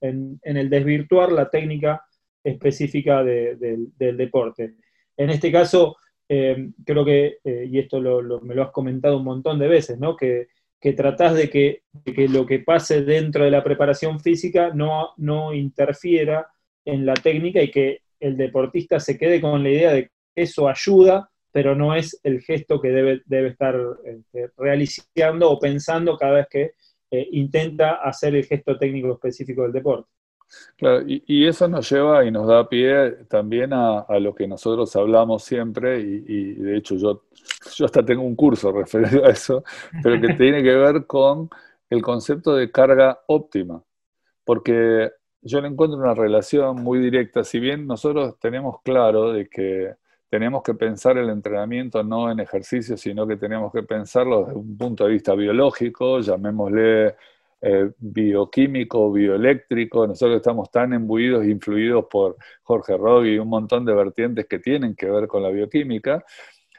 [0.00, 2.04] en, el desvirtuar la técnica
[2.42, 4.76] específica del deporte.
[5.16, 5.96] En este caso,
[6.28, 8.00] creo que, y esto
[8.40, 10.16] me lo has comentado un montón de veces, ¿no?
[10.16, 10.48] que
[10.80, 11.82] que tratás de que,
[12.28, 16.48] lo que pase dentro de la preparación física no, no interfiera
[16.84, 20.68] en la técnica y que el deportista se quede con la idea de que eso
[20.68, 23.74] ayuda, pero no es el gesto que debe, debe estar
[24.04, 26.72] este, realizando o pensando cada vez que
[27.10, 30.10] eh, intenta hacer el gesto técnico específico del deporte.
[30.76, 35.42] Claro, y, eso nos lleva y nos da pie también a, lo que nosotros hablamos
[35.42, 37.24] siempre, y, de hecho yo,
[37.74, 39.64] yo hasta tengo un curso referido a eso,
[40.02, 41.48] pero que tiene que ver con
[41.90, 43.82] el concepto de carga óptima,
[44.44, 45.10] porque
[45.42, 49.94] yo le encuentro una relación muy directa, si bien nosotros tenemos claro de que
[50.28, 54.76] tenemos que pensar el entrenamiento no en ejercicio, sino que tenemos que pensarlo desde un
[54.76, 57.14] punto de vista biológico, llamémosle
[57.60, 63.84] eh, bioquímico, bioeléctrico, nosotros estamos tan embuidos e influidos por Jorge Rogge y un montón
[63.84, 66.24] de vertientes que tienen que ver con la bioquímica,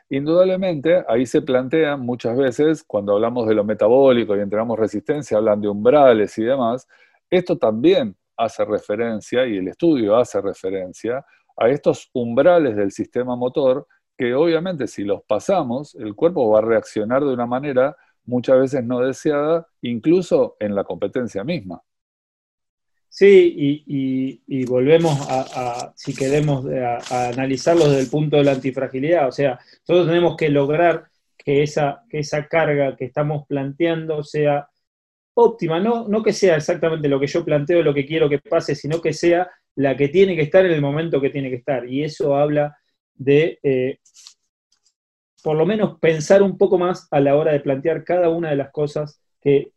[0.10, 5.62] indudablemente ahí se plantean muchas veces, cuando hablamos de lo metabólico y entrenamos resistencia, hablan
[5.62, 6.88] de umbrales y demás,
[7.30, 11.26] esto también hace referencia, y el estudio hace referencia,
[11.58, 16.64] a estos umbrales del sistema motor que obviamente si los pasamos, el cuerpo va a
[16.64, 17.96] reaccionar de una manera
[18.26, 21.82] muchas veces no deseada, incluso en la competencia misma.
[23.10, 29.28] Sí, y, volvemos a, si queremos, a, analizarlo desde el punto de la antifragilidad.
[29.28, 34.70] O sea, nosotros tenemos que lograr que esa, que esa carga que estamos planteando sea
[35.40, 38.74] óptima, no, no que sea exactamente lo que yo planteo, lo que quiero que pase,
[38.74, 41.88] sino que sea la que tiene que estar en el momento que tiene que estar.
[41.88, 42.76] Y eso habla
[43.14, 44.00] de eh,
[45.44, 48.56] por lo menos pensar un poco más a la hora de plantear cada una de
[48.56, 49.72] las cosas que,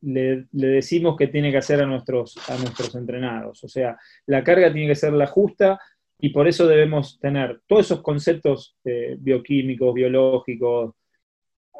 [0.00, 3.62] le, decimos que tiene que hacer a nuestros, a nuestros entrenados.
[3.62, 5.78] O sea, la carga tiene que ser la justa
[6.18, 10.94] y por eso debemos tener todos esos conceptos eh, bioquímicos, biológicos,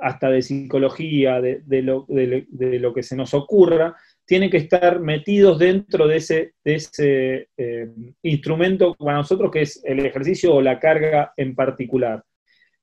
[0.00, 6.16] hasta de psicología, de, lo, que se nos ocurra, tienen que estar metidos dentro de
[6.16, 7.88] ese, ese eh,
[8.22, 12.24] instrumento para nosotros que es el ejercicio o la carga en particular.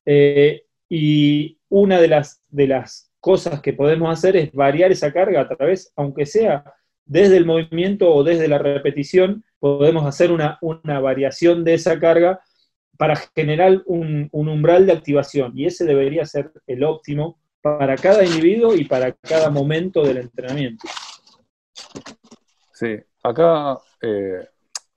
[0.06, 5.41] Eh, y una de las, de las cosas que podemos hacer es variar esa carga
[5.41, 6.63] a través, aunque sea
[7.06, 10.60] desde el movimiento o desde la repetición, podemos hacer una,
[10.99, 12.41] variación de esa carga
[12.97, 15.53] para generar un, umbral de activación.
[15.56, 20.88] Y ese debería ser el óptimo para cada individuo y para cada momento del entrenamiento.
[22.71, 24.47] Sí, acá eh,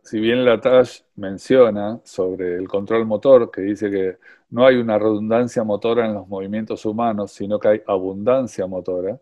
[0.06, 4.18] si bien la TASH menciona sobre el control motor, que dice que
[4.50, 9.18] no hay una redundancia motora en los movimientos humanos, sino que hay abundancia motora,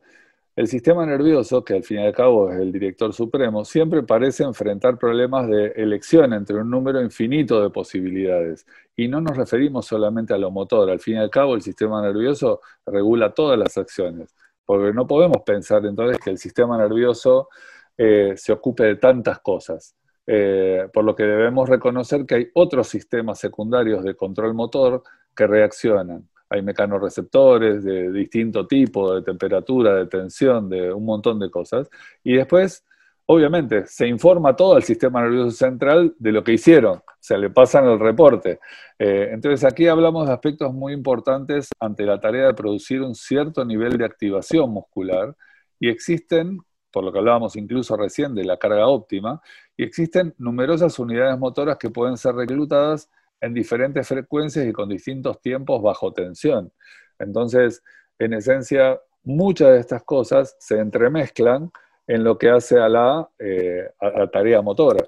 [0.56, 4.44] el sistema nervioso, que al fin y al cabo es el director supremo, siempre parece
[4.44, 8.64] enfrentar problemas de elección entre un número infinito de posibilidades.
[8.94, 12.00] Y no nos referimos solamente a lo motor, al fin y al cabo el sistema
[12.02, 17.48] nervioso regula todas las acciones, porque no podemos pensar entonces que el sistema nervioso
[17.96, 19.96] eh, se ocupe de tantas cosas.
[20.26, 25.02] Eh, por lo que debemos reconocer que hay otros sistemas secundarios de control motor
[25.34, 26.28] que reaccionan.
[26.54, 31.88] Hay mecanorreceptores de distinto tipo, de temperatura, de tensión, de un montón de cosas.
[32.22, 32.84] Y después,
[33.26, 37.86] obviamente, se informa todo al sistema nervioso central de lo que hicieron, se le pasan
[37.86, 38.60] el reporte.
[38.98, 43.64] Eh, entonces aquí hablamos de aspectos muy importantes ante la tarea de producir un cierto
[43.64, 45.34] nivel de activación muscular
[45.80, 46.60] y existen
[46.94, 49.42] por lo que hablábamos incluso recién de la carga óptima,
[49.76, 53.10] y existen numerosas unidades motoras que pueden ser reclutadas
[53.44, 56.72] en diferentes frecuencias y con distintos tiempos bajo tensión.
[57.18, 57.82] Entonces,
[58.18, 61.70] en esencia, muchas de estas cosas se entremezclan
[62.06, 63.88] en lo que hace a la, eh,
[64.32, 65.04] tarea motora.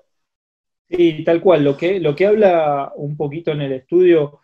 [0.89, 1.65] Sí, tal cual.
[1.65, 4.41] Lo que, lo que habla un poquito en el estudio,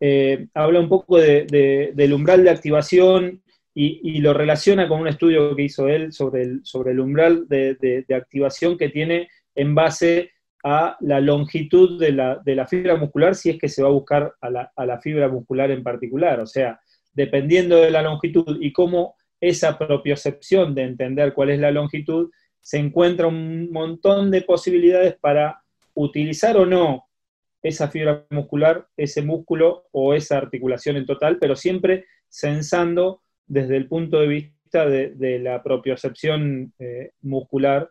[0.00, 3.42] eh, habla un poco del umbral de activación
[3.74, 8.04] y, lo relaciona con un estudio que hizo él sobre el, sobre el umbral de,
[8.14, 10.30] activación que tiene en base
[10.62, 14.50] a la longitud de la, fibra muscular, si es que se va a buscar a
[14.84, 16.40] la, fibra muscular en particular.
[16.40, 16.80] O sea,
[17.12, 22.78] dependiendo de la longitud y cómo esa propiocepción de entender cuál es la longitud, se
[22.78, 25.62] encuentra un montón de posibilidades para
[25.94, 27.06] utilizar o no
[27.60, 33.88] esa fibra muscular, ese músculo o esa articulación en total, pero siempre censando desde el
[33.88, 37.90] punto de vista vista de, la propiocepción eh, muscular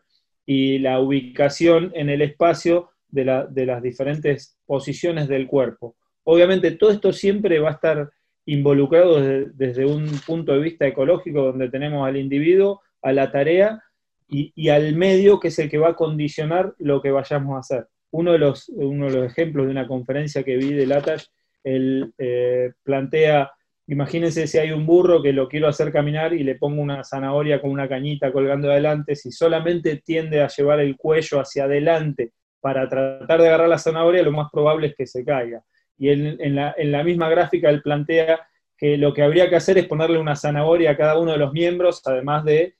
[0.54, 5.96] y la ubicación en el espacio de, las diferentes posiciones del cuerpo.
[6.26, 8.10] Obviamente todo esto siempre va a estar
[8.46, 13.82] involucrado desde, un punto de vista ecológico donde tenemos al individuo, a la tarea
[14.28, 17.88] y, al medio que es el que va a condicionar lo que vayamos a hacer.
[18.12, 21.28] Uno de los, uno de los ejemplos de una conferencia que vi de Latash,
[21.64, 23.52] él eh, plantea
[23.88, 27.60] Imagínense si hay un burro que lo quiero hacer caminar y le pongo una zanahoria
[27.60, 32.88] con una cañita colgando adelante, si solamente tiende a llevar el cuello hacia adelante para
[32.88, 35.64] tratar de agarrar la zanahoria, lo más probable es que se caiga.
[35.98, 40.20] Y en, la, misma gráfica él plantea que lo que habría que hacer es ponerle
[40.20, 42.76] una zanahoria a cada uno de los miembros, además de,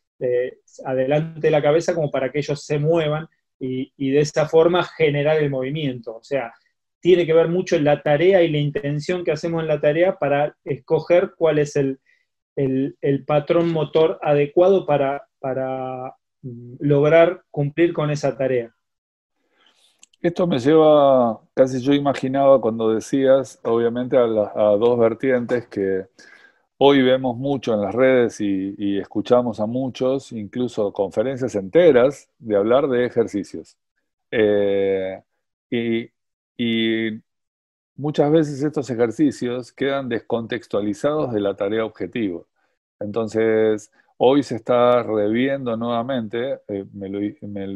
[0.86, 3.28] adelante de la cabeza, como para que ellos se muevan
[3.60, 6.16] y, y de esa forma generar el movimiento.
[6.16, 6.54] O sea,
[7.02, 10.18] tiene que ver mucho en la tarea y la intención que hacemos en la tarea
[10.18, 12.00] para escoger cuál es el,
[13.26, 18.74] patrón motor adecuado para, para mm, lograr cumplir con esa tarea.
[20.22, 26.06] Esto me lleva, casi yo imaginaba cuando decías, obviamente, a, dos vertientes que
[26.78, 32.88] hoy vemos mucho en las redes y, escuchamos a muchos, incluso conferencias enteras, de hablar
[32.88, 33.76] de ejercicios.
[34.30, 35.20] Eh,
[35.72, 36.12] y
[36.58, 37.22] y
[37.96, 42.48] muchas veces estos ejercicios quedan descontextualizados de la tarea objetivo.
[43.00, 47.20] Entonces, hoy se está reviendo nuevamente, eh, me, lo,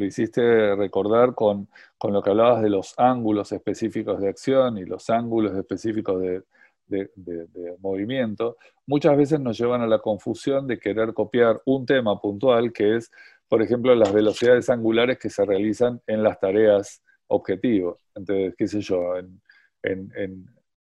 [0.04, 1.68] hiciste recordar con,
[2.02, 6.42] lo que hablabas de los ángulos específicos de acción y los ángulos específicos de,
[6.86, 12.72] de, movimiento, muchas veces nos llevan a la confusión de querer copiar un tema puntual
[12.72, 13.10] que es,
[13.48, 18.00] por ejemplo, las velocidades angulares que se realizan en las tareas objetivo.
[18.14, 20.46] Entonces, qué sé yo, en,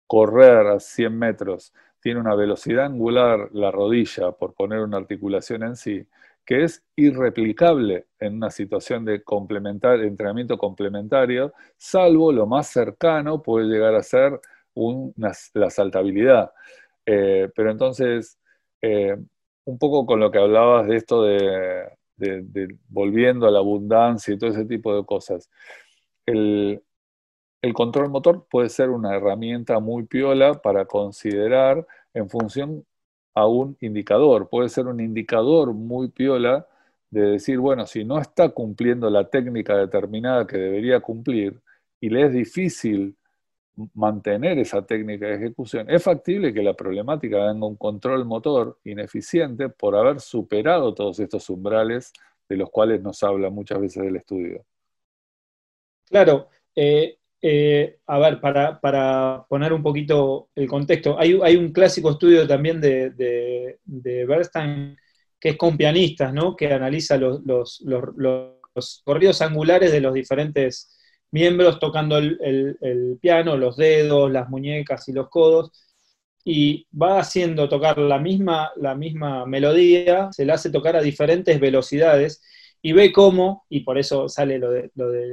[0.06, 5.76] correr a 100 metros tiene una velocidad angular la rodilla, por poner una articulación en
[5.76, 6.06] sí,
[6.44, 9.22] que es irreplicable en una situación de
[10.04, 14.40] entrenamiento complementario, salvo lo más cercano puede llegar a ser
[15.54, 16.52] la saltabilidad.
[17.04, 18.38] Eh, pero entonces,
[18.80, 19.16] eh,
[19.64, 21.88] un poco con lo que hablabas de esto de,
[22.88, 25.50] volviendo a la abundancia y todo ese tipo de cosas
[26.26, 26.82] el,
[27.74, 32.86] control motor puede ser una herramienta muy piola para considerar en función
[33.34, 34.48] a un indicador.
[34.48, 36.66] Puede ser un indicador muy piola
[37.10, 41.60] de decir, bueno, si no está cumpliendo la técnica determinada que debería cumplir
[42.00, 43.16] y le es difícil
[43.94, 49.68] mantener esa técnica de ejecución, es factible que la problemática venga un control motor ineficiente
[49.68, 52.12] por haber superado todos estos umbrales
[52.48, 54.64] de los cuales nos habla muchas veces el estudio.
[56.08, 62.46] Claro, eh, eh, a ver, para, poner un poquito el contexto, hay, un clásico estudio
[62.46, 64.96] también de, de, Bernstein
[65.38, 66.56] que es con pianistas, ¿no?
[66.56, 67.82] que analiza los, los,
[69.04, 70.98] corridos angulares de los diferentes
[71.30, 75.70] miembros tocando el, piano, los dedos, las muñecas y los codos,
[76.44, 81.58] y va haciendo tocar la misma, la misma melodía, se la hace tocar a diferentes
[81.60, 82.42] velocidades,
[82.82, 84.90] y ve cómo, y por eso sale lo de,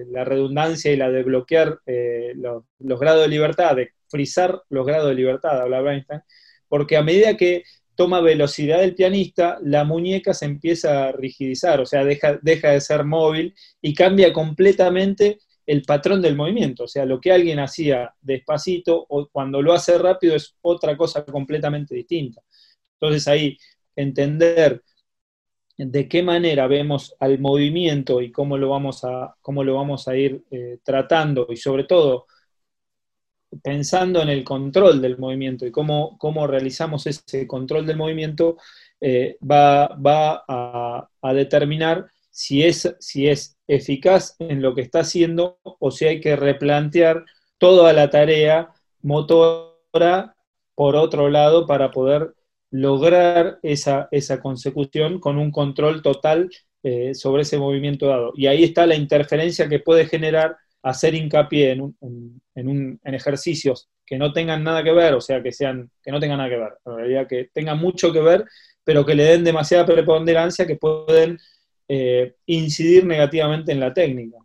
[0.10, 2.64] la redundancia y la de bloquear eh, los,
[3.00, 6.22] grados de libertad, de frizar los grados de libertad, habla Einstein,
[6.68, 7.64] porque a medida que
[7.96, 12.82] toma velocidad el pianista, la muñeca se empieza a rigidizar, o sea, deja, deja de
[12.82, 16.86] ser móvil y cambia completamente el patrón del movimiento.
[16.86, 21.24] O sea, lo que alguien hacía despacito o cuando lo hace rápido es otra cosa
[21.24, 22.42] completamente distinta.
[23.00, 23.58] Entonces ahí
[23.96, 24.82] entender
[25.78, 30.16] de qué manera vemos al movimiento y cómo lo vamos a, cómo lo vamos a
[30.16, 32.28] ir eh, tratando y sobre todo
[33.62, 38.58] pensando en el control del movimiento y cómo, cómo realizamos ese control del movimiento,
[39.00, 45.92] eh, va, a, determinar si es, si es eficaz en lo que está haciendo o
[45.92, 47.26] si hay que replantear
[47.58, 48.70] toda la tarea
[49.02, 50.36] motora
[50.76, 52.34] por otro lado para poder
[52.74, 56.50] lograr esa, esa consecución con un control total
[56.82, 58.34] eh, sobre ese movimiento dado.
[58.36, 64.34] Y ahí está la interferencia que puede generar hacer hincapié en, en, ejercicios que no
[64.34, 66.96] tengan nada que ver, o sea, que, sean, que no tengan nada que ver, en
[66.96, 68.44] realidad que tengan mucho que ver,
[68.84, 71.38] pero que le den demasiada preponderancia que pueden
[71.88, 74.38] eh, incidir negativamente en la técnica.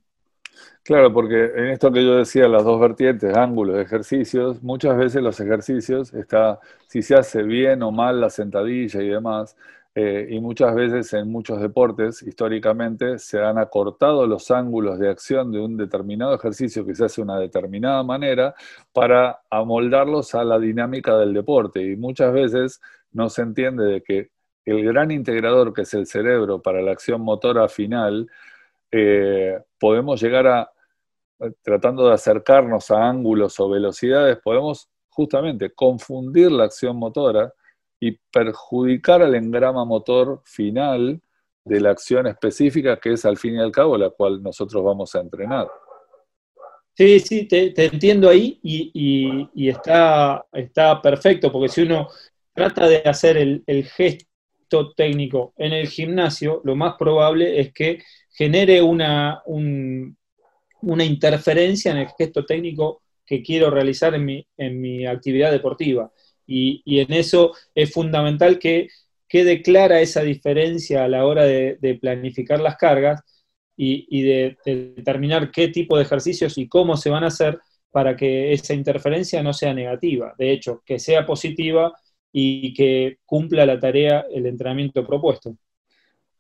[0.89, 5.39] Claro, porque en esto que yo decía, las dos vertientes, ángulos, ejercicios, muchas veces los
[5.39, 9.55] ejercicios está, si se hace bien o mal la sentadilla y demás,
[9.95, 15.53] eh, y muchas veces en muchos deportes, históricamente, se han acortado los ángulos de acción
[15.53, 18.55] de un determinado ejercicio que se hace de una determinada manera
[18.91, 21.82] para amoldarlos a la dinámica del deporte.
[21.82, 22.80] Y muchas veces
[23.12, 24.30] no se entiende de que
[24.64, 28.30] el gran integrador que es el cerebro para la acción motora final,
[28.91, 30.72] eh, podemos llegar a,
[31.62, 37.53] tratando de acercarnos a ángulos o velocidades, podemos justamente confundir la acción motora
[38.01, 41.20] y perjudicar al engrama motor final
[41.64, 45.14] de la acción específica que es al fin y al cabo la cual nosotros vamos
[45.14, 45.68] a entrenar.
[46.99, 52.09] Sí, sí, te, entiendo ahí y, está, está, perfecto, porque si uno
[52.53, 58.82] trata de hacer el, gesto técnico en el gimnasio, lo más probable es que genere
[58.82, 59.43] una,
[60.83, 66.11] una interferencia en el gesto técnico que quiero realizar en mi, en mi actividad deportiva.
[66.47, 68.89] Y, en eso es fundamental que
[69.29, 73.20] quede clara esa diferencia a la hora de, planificar las cargas
[73.76, 77.61] y, de, determinar qué tipo de ejercicios y cómo se van a hacer
[77.91, 81.93] para que esa interferencia no sea negativa, de hecho, que sea positiva
[82.33, 85.55] y que cumpla la tarea, el entrenamiento propuesto.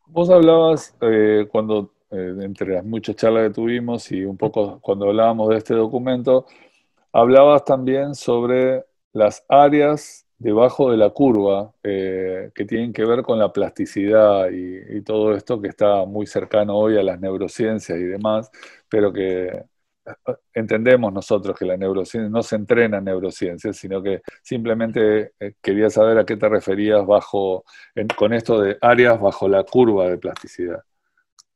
[0.06, 5.08] Vos hablabas eh, cuando, eh, entre las muchas charlas que tuvimos y un poco cuando
[5.08, 6.46] hablábamos de este documento,
[7.12, 13.38] hablabas también sobre las áreas debajo de la curva eh, que tienen que ver con
[13.38, 18.50] la plasticidad y, todo esto que está muy cercano hoy a las neurociencias y demás,
[18.88, 19.64] pero que eh,
[20.54, 26.18] entendemos nosotros que la neurociencia no se entrena en neurociencias, sino que simplemente quería saber
[26.18, 27.64] a qué te referías bajo,
[28.16, 30.82] con esto de áreas bajo la curva de plasticidad.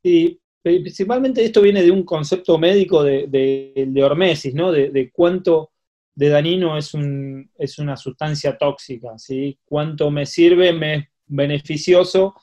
[0.02, 4.70] Sí, principalmente esto viene de un concepto médico de, de, hormesis, ¿no?
[4.72, 5.72] de cuánto
[6.14, 9.58] de dañino es, un, es una sustancia tóxica, ¿sí?
[9.64, 12.34] Cuánto me sirve, me es beneficioso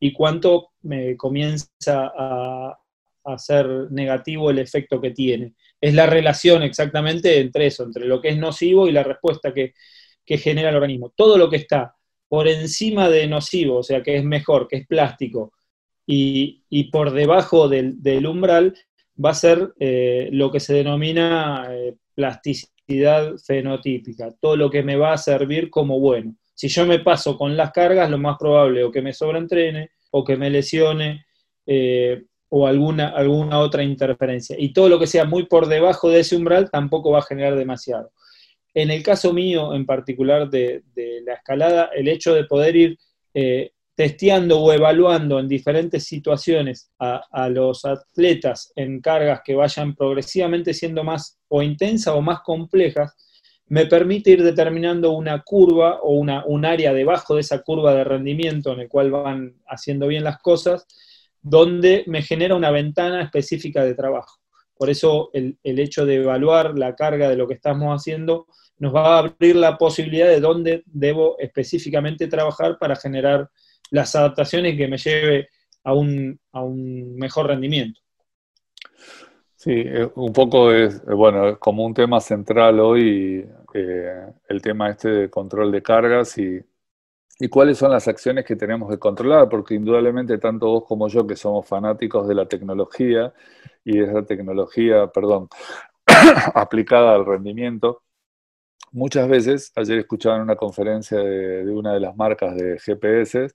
[0.00, 2.78] y cuánto me comienza a,
[3.24, 5.54] a ser negativo el efecto que tiene.
[5.80, 9.74] Es la relación exactamente entre eso, entre lo que es nocivo y la respuesta que,
[10.24, 11.14] genera el organismo.
[11.16, 11.94] Todo lo que está
[12.28, 15.52] por encima de nocivo, o sea, que es mejor, que es plástico,
[16.10, 18.74] y, por debajo del, umbral,
[19.22, 24.96] va a ser eh, lo que se denomina eh, plasticidad fenotípica, todo lo que me
[24.96, 26.34] va a servir como bueno.
[26.54, 30.24] Si yo me paso con las cargas, lo más probable o que me sobreentrene o
[30.24, 31.26] que me lesione
[31.66, 34.56] eh, o alguna, alguna otra interferencia.
[34.58, 37.54] Y todo lo que sea muy por debajo de ese umbral tampoco va a generar
[37.54, 38.12] demasiado.
[38.72, 40.82] En el caso mío en particular de,
[41.26, 42.98] la escalada, el hecho de poder ir
[43.98, 51.02] testeando o evaluando en diferentes situaciones a, los atletas en cargas que vayan progresivamente siendo
[51.02, 53.16] más o intensas o más complejas,
[53.66, 58.04] me permite ir determinando una curva o una, un área debajo de esa curva de
[58.04, 60.86] rendimiento en el cual van haciendo bien las cosas,
[61.42, 64.38] donde me genera una ventana específica de trabajo.
[64.76, 68.46] Por eso el, el hecho de evaluar la carga de lo que estamos haciendo
[68.78, 73.50] nos va a abrir la posibilidad de dónde debo específicamente trabajar para generar
[73.90, 75.48] las adaptaciones que me lleve
[75.84, 78.00] a un, a un mejor rendimiento.
[79.54, 84.90] Sí, eh, un poco es, eh, bueno, como un tema central hoy eh, el tema
[84.90, 86.60] este de control de cargas y,
[87.40, 91.26] y, cuáles son las acciones que tenemos que controlar, porque indudablemente tanto vos como yo
[91.26, 93.32] que somos fanáticos de la tecnología
[93.84, 95.48] y de esa tecnología, perdón,
[96.54, 98.02] aplicada al rendimiento,
[98.92, 103.48] muchas veces, ayer escuchaba en una conferencia de, una de las marcas de GPS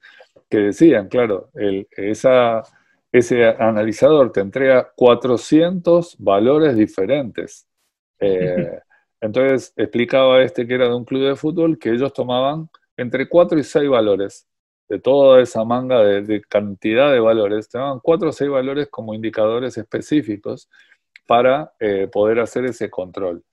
[0.49, 1.49] que decían, claro,
[1.91, 2.63] esa,
[3.11, 7.67] ese analizador te entrega 400 valores diferentes.
[8.19, 8.79] Eh,
[9.21, 13.59] entonces explicaba este que era de un club de fútbol que ellos tomaban entre 4
[13.59, 14.47] y 6 valores
[14.89, 19.77] de toda esa manga de, cantidad de valores, tomaban 4 o 6 valores como indicadores
[19.77, 20.69] específicos
[21.25, 23.43] para eh, poder hacer ese control.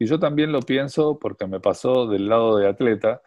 [0.00, 3.20] Y yo también lo pienso porque me pasó del lado de atleta,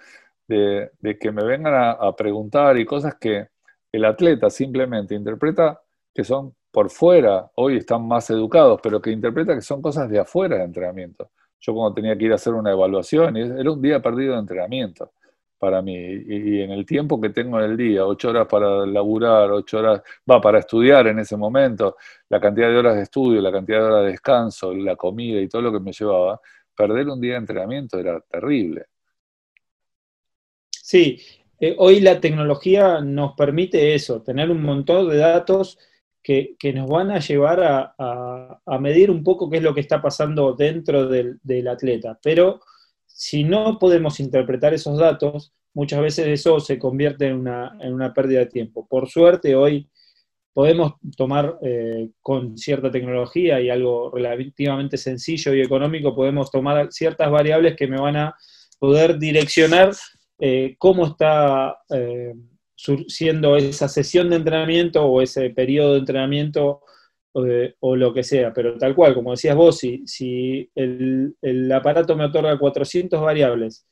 [0.47, 0.89] de,
[1.21, 3.49] que me vengan a, preguntar y cosas que
[3.91, 5.79] el atleta simplemente interpreta
[6.13, 10.19] que son por fuera, hoy están más educados, pero que interpreta que son cosas de
[10.19, 11.29] afuera de entrenamiento.
[11.59, 15.11] Yo cuando tenía que ir a hacer una evaluación, era un día perdido de entrenamiento
[15.63, 15.95] para mí.
[15.95, 20.01] Y, en el tiempo que tengo en el día, ocho horas para laburar, ocho horas,
[20.29, 21.95] va, para estudiar en ese momento,
[22.27, 25.47] la cantidad de horas de estudio, la cantidad de horas de descanso, la comida y
[25.47, 26.41] todo lo que me llevaba,
[26.75, 28.85] perder un día de entrenamiento era terrible.
[30.71, 31.19] Sí,
[31.59, 35.77] eh, hoy la tecnología nos permite eso, tener un montón de datos
[36.21, 40.53] que, nos van a llevar a, medir un poco qué es lo que está pasando
[40.53, 42.17] dentro del, atleta.
[42.21, 42.61] Pero
[43.05, 48.13] si no podemos interpretar esos datos, muchas veces eso se convierte en una, en una
[48.13, 48.87] pérdida de tiempo.
[48.87, 49.89] Por suerte, hoy
[50.53, 57.31] podemos tomar eh, con cierta tecnología y algo relativamente sencillo y económico, podemos tomar ciertas
[57.31, 58.35] variables que me van a
[58.79, 59.91] poder direccionar
[60.39, 62.33] eh, cómo está eh,
[63.07, 66.81] siendo esa sesión de entrenamiento o ese periodo de entrenamiento
[67.79, 72.25] o, lo que sea, pero tal cual, como decías vos, si, si el, aparato me
[72.25, 73.87] otorga 400 variables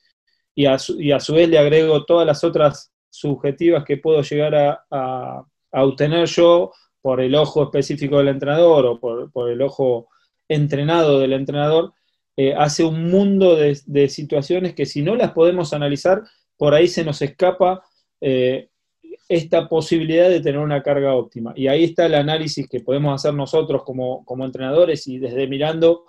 [0.53, 4.21] y a, su, y a, su, vez le agrego todas las otras subjetivas que puedo
[4.21, 10.09] llegar a, obtener yo por el ojo específico del entrenador o por, el ojo
[10.47, 11.93] entrenado del entrenador,
[12.37, 16.21] eh, hace un mundo de, de, situaciones que si no las podemos analizar,
[16.57, 17.83] por ahí se nos escapa
[18.21, 18.69] eh,
[19.27, 21.53] esta posibilidad de tener una carga óptima.
[21.55, 26.03] Y ahí está el análisis que podemos hacer nosotros como, entrenadores y desde mirando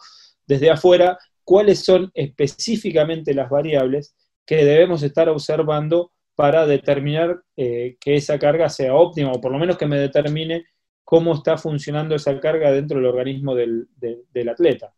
[0.47, 8.16] desde afuera cuáles son específicamente las variables que debemos estar observando para determinar eh, que
[8.16, 10.66] esa carga sea óptima, o por lo menos que me determine
[11.05, 14.95] cómo está funcionando esa carga dentro del organismo del atleta.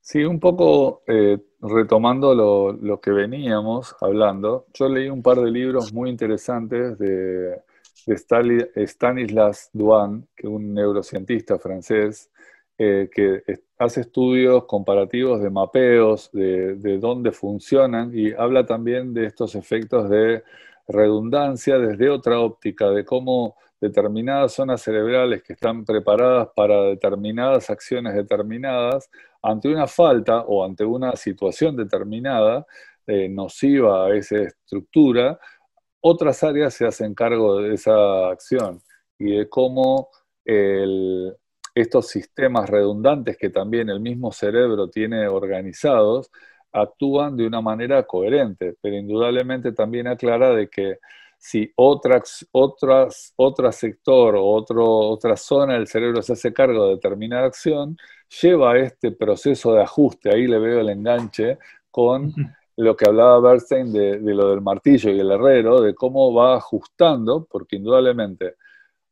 [0.00, 5.92] Sí, un poco eh, retomando lo, que veníamos hablando, yo leí un par de libros
[5.92, 7.60] muy interesantes de,
[8.06, 12.30] Stanislas Duan, que es un neurocientista francés,
[12.78, 13.42] eh, que
[13.78, 20.10] hace estudios comparativos de mapeos, de, de dónde funcionan, y habla también de estos efectos
[20.10, 20.42] de
[20.88, 28.14] redundancia desde otra óptica, de cómo determinadas zonas cerebrales que están preparadas para determinadas acciones
[28.14, 29.10] determinadas,
[29.42, 32.66] ante una falta o ante una situación determinada
[33.06, 35.38] eh, nociva a esa estructura,
[36.00, 38.82] otras áreas se hacen cargo de esa acción
[39.18, 40.08] y de cómo
[41.80, 46.30] estos sistemas redundantes que también el mismo cerebro tiene organizados
[46.72, 50.98] actúan de una manera coherente, pero indudablemente también aclara de que
[51.38, 52.22] si otra,
[52.52, 57.96] otras, otro sector o otro, otra zona del cerebro se hace cargo de determinada acción,
[58.42, 61.58] lleva a este proceso de ajuste, ahí le veo el enganche
[61.90, 62.34] con
[62.76, 67.46] lo que hablaba Bernstein de, lo del martillo y el herrero, de cómo va ajustando,
[67.50, 68.56] porque indudablemente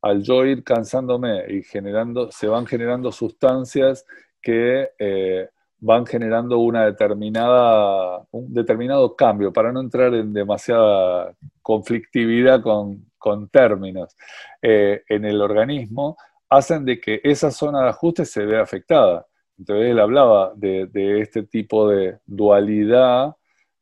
[0.07, 4.05] al yo ir cansándome y generando, se van generando sustancias
[4.41, 5.49] que eh,
[5.79, 13.05] van generando una determinada, un determinado cambio, para no entrar en demasiada conflictividad con,
[13.51, 14.17] términos
[14.63, 16.17] eh, en el organismo,
[16.49, 19.27] hacen de que esa zona de ajuste se vea afectada.
[19.59, 20.89] Entonces él hablaba de,
[21.21, 23.35] este tipo de dualidad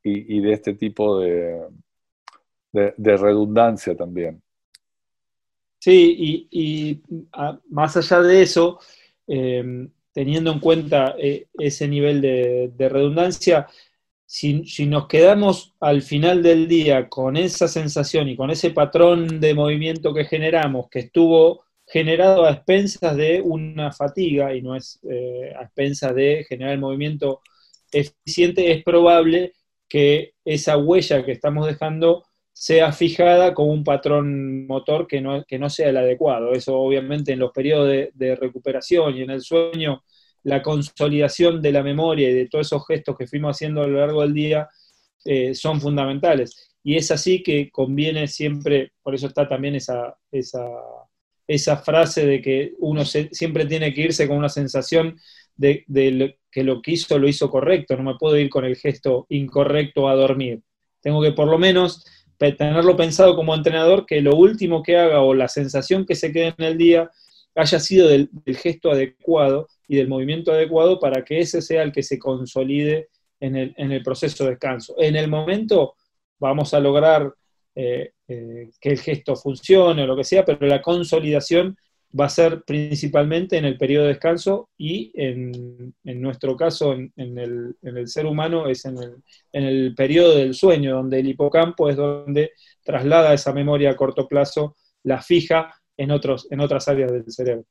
[0.02, 1.60] y, de este tipo de,
[2.72, 4.42] de, redundancia también.
[5.84, 7.02] Sí, y,
[7.68, 8.78] más allá de eso,
[9.26, 13.66] eh, teniendo en cuenta eh, ese nivel de, redundancia,
[14.24, 19.52] si, nos quedamos al final del día con esa sensación y con ese patrón de
[19.52, 25.52] movimiento que generamos, que estuvo generado a expensas de una fatiga y no es eh,
[25.54, 27.42] a expensas de generar el movimiento
[27.92, 29.52] eficiente, es probable
[29.86, 32.24] que esa huella que estamos dejando
[32.54, 36.52] sea fijada con un patrón motor que no, que no sea el adecuado.
[36.52, 40.04] Eso obviamente en los periodos de, recuperación y en el sueño,
[40.44, 43.98] la consolidación de la memoria y de todos esos gestos que fuimos haciendo a lo
[43.98, 44.68] largo del día
[45.24, 46.70] eh, son fundamentales.
[46.84, 50.64] Y es así que conviene siempre, por eso está también esa, esa,
[51.48, 55.18] esa frase de que uno siempre tiene que irse con una sensación
[55.56, 58.76] de, de que lo que hizo lo hizo correcto, no me puedo ir con el
[58.76, 60.62] gesto incorrecto a dormir.
[61.00, 62.04] Tengo que por lo menos
[62.38, 66.54] tenerlo pensado como entrenador, que lo último que haga o la sensación que se quede
[66.56, 67.10] en el día
[67.54, 72.02] haya sido del, gesto adecuado y del movimiento adecuado para que ese sea el que
[72.02, 73.08] se consolide
[73.40, 74.94] en el, proceso de descanso.
[74.98, 75.96] En el momento
[76.38, 77.32] vamos a lograr
[77.74, 81.76] eh, eh, que el gesto funcione o lo que sea, pero la consolidación
[82.18, 88.08] va a ser principalmente en el periodo de descanso y en, nuestro caso, en, el,
[88.08, 88.98] ser humano, es en
[89.52, 92.52] el, periodo del sueño, donde el hipocampo es donde
[92.84, 97.64] traslada esa memoria a corto plazo, la fija en, otros, en otras áreas del cerebro.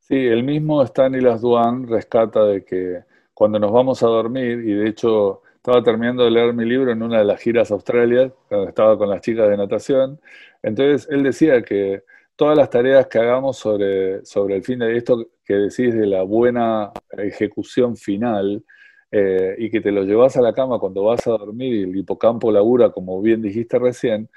[0.00, 3.00] Sí, el mismo Stanislas Duan rescata de que
[3.32, 7.02] cuando nos vamos a dormir, y de hecho estaba terminando de leer mi libro en
[7.02, 10.20] una de las giras a Australia, cuando estaba con las chicas de natación,
[10.62, 12.02] entonces él decía que
[12.36, 16.22] todas las tareas que hagamos sobre, sobre el fin de esto que decís de la
[16.22, 18.62] buena ejecución final
[19.10, 21.96] eh, y que te lo llevas a la cama cuando vas a dormir y el
[21.96, 24.28] hipocampo labura, como bien dijiste recién,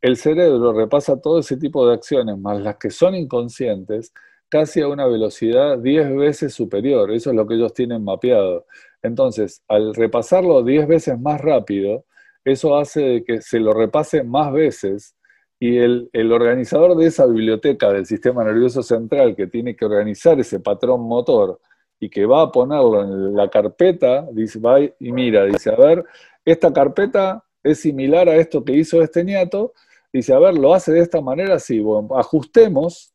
[0.00, 4.12] el cerebro repasa todo ese tipo de acciones, más las que son inconscientes,
[4.48, 7.10] casi a una velocidad 10 veces superior.
[7.12, 8.66] Eso es lo que ellos tienen mapeado.
[9.02, 12.06] Entonces, al repasarlo 10 veces más rápido,
[12.44, 15.16] eso hace que se lo repase más veces
[15.60, 20.60] y el, organizador de esa biblioteca del sistema nervioso central que tiene que organizar ese
[20.60, 21.60] patrón motor
[21.98, 26.04] y que va a ponerlo en la carpeta, dice, va y mira, dice, a ver,
[26.44, 29.72] esta carpeta es similar a esto que hizo este nieto,
[30.12, 31.82] dice, a ver, lo hace de esta manera, sí,
[32.16, 33.12] ajustemos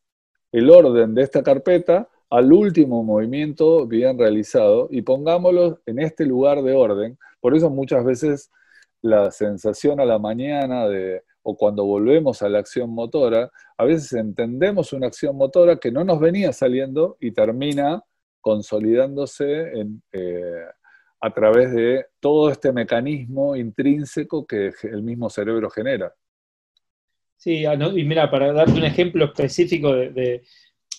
[0.52, 6.62] el orden de esta carpeta al último movimiento bien realizado y pongámoslo en este lugar
[6.62, 7.18] de orden.
[7.40, 8.50] Por eso muchas veces
[9.00, 14.12] la sensación a la mañana de, o cuando volvemos a la acción motora, a veces
[14.14, 18.02] entendemos una acción motora que no nos venía saliendo y termina
[18.40, 19.72] consolidándose
[20.12, 20.64] eh,
[21.20, 26.12] a través de todo este mecanismo intrínseco que el mismo cerebro genera.
[27.36, 30.42] Sí, ah, y mira, para darte un ejemplo específico de,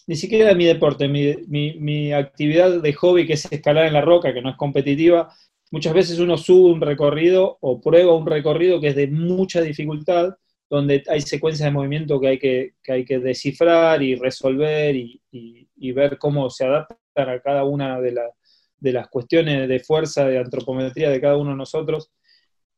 [0.08, 4.34] ni siquiera de mi deporte, mi, actividad de hobby que es escalar en la roca,
[4.34, 5.34] que no es competitiva,
[5.72, 10.36] muchas veces uno sube un recorrido o prueba un recorrido que es de mucha dificultad,
[10.70, 15.22] donde hay secuencias de movimiento que hay que, hay que descifrar y resolver y,
[15.94, 18.20] ver cómo se adaptan a cada una de,
[18.80, 22.12] de las cuestiones de fuerza, de antropometría de cada uno de nosotros.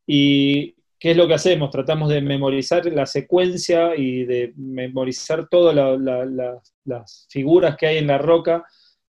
[0.05, 1.69] Y, ¿Qué es lo que hacemos?
[1.69, 5.75] Tratamos de memorizar la secuencia y de memorizar todas
[6.85, 8.65] las figuras que hay en la roca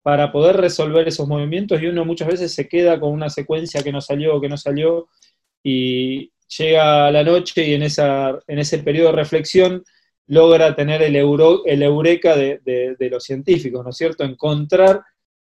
[0.03, 3.91] para poder resolver esos movimientos y uno muchas veces se queda con una secuencia que
[3.91, 5.07] no salió, que no salió
[5.63, 9.83] y llega la noche y en, esa, en ese periodo de reflexión
[10.27, 14.25] logra tener el, euro, el eureka de, los científicos, ¿no es cierto?
[14.25, 15.01] Encontrar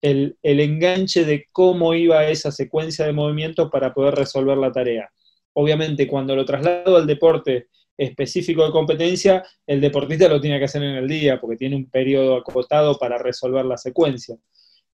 [0.02, 5.10] el, el enganche de cómo iba esa secuencia de movimientos para poder resolver la tarea.
[5.54, 7.68] Obviamente, cuando lo traslado al deporte
[7.98, 11.90] específico de competencia, el deportista lo tiene que hacer en el día porque tiene un
[11.90, 14.38] periodo acotado para resolver la secuencia.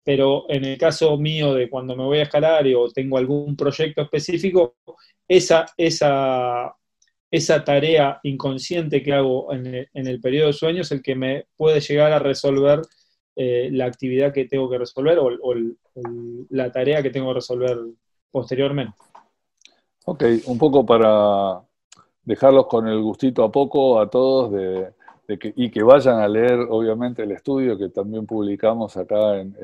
[0.02, 4.02] Pero en el caso mío de cuando me voy a escalar o tengo algún proyecto
[4.02, 4.76] específico,
[5.26, 6.74] esa, esa,
[7.30, 11.80] esa tarea inconsciente que hago en el, periodo de sueño es el que me puede
[11.80, 12.80] llegar a resolver
[13.36, 15.54] eh, la actividad que tengo que resolver o
[16.50, 17.76] la tarea que tengo que resolver
[18.30, 18.96] posteriormente.
[20.06, 21.60] Ok, un poco para
[22.28, 24.92] dejarlos con el gustito a poco a todos de,
[25.38, 29.56] que, y que vayan a leer, obviamente, el estudio que también publicamos acá en,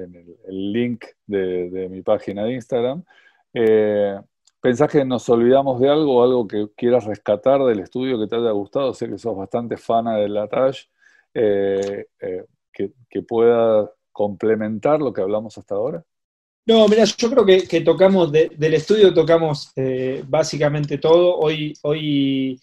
[0.47, 3.05] el, link de, mi página de Instagram.
[3.53, 4.19] Eh,
[4.63, 8.51] ¿Pensás que nos olvidamos de algo, algo que quieras rescatar del estudio que te haya
[8.53, 8.95] gustado?
[8.95, 10.87] Sé que sos bastante fana de la TASH,
[11.35, 16.03] eh, eh, que pueda complementar lo que hablamos hasta ahora.
[16.67, 21.37] No, mira, yo creo que, tocamos, del estudio tocamos eh, básicamente todo.
[21.37, 22.59] Hoy, hoy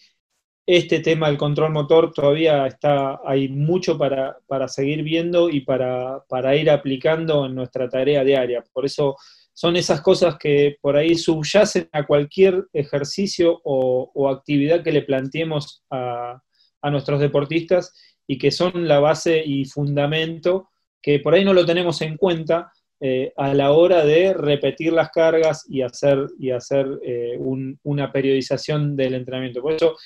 [0.66, 6.24] este tema del control motor todavía está, hay mucho para, seguir viendo y para,
[6.56, 8.64] ir aplicando en nuestra tarea diaria.
[8.72, 9.16] Por eso
[9.52, 15.84] son esas cosas que por ahí subyacen a cualquier ejercicio o, actividad que le planteemos
[15.90, 16.42] a,
[16.80, 17.94] a nuestros deportistas
[18.26, 22.72] y que son la base y fundamento que por ahí no lo tenemos en cuenta
[23.04, 27.36] eh, a la hora de repetir las cargas y hacer, y hacer eh,
[27.82, 29.60] una periodización del entrenamiento.
[29.60, 29.96] Por eso,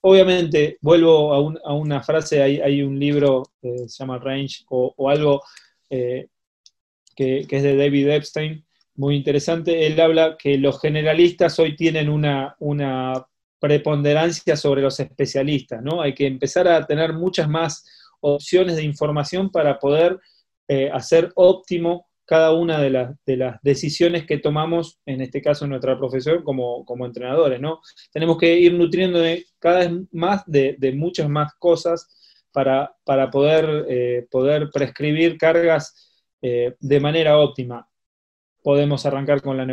[0.00, 5.42] obviamente, vuelvo a, una frase, hay, un libro que se llama Range o, algo
[5.88, 6.26] eh,
[7.14, 8.66] que, es de David Epstein,
[8.96, 9.86] muy interesante.
[9.86, 13.28] Él habla que los generalistas hoy tienen una, una
[13.60, 16.02] preponderancia sobre los especialistas, ¿no?
[16.02, 20.18] Hay que empezar a tener muchas más opciones de información para poder
[20.92, 26.42] hacer óptimo cada una de, de, las decisiones que tomamos, en este caso nuestra profesión,
[26.42, 27.80] como, entrenadores, ¿no?
[28.12, 32.08] Tenemos que ir nutriendo de, cada vez más de, muchas más cosas
[32.50, 36.10] para, para poder, eh, poder prescribir cargas
[36.40, 37.86] eh, de manera óptima.
[38.62, 39.66] Podemos arrancar con, la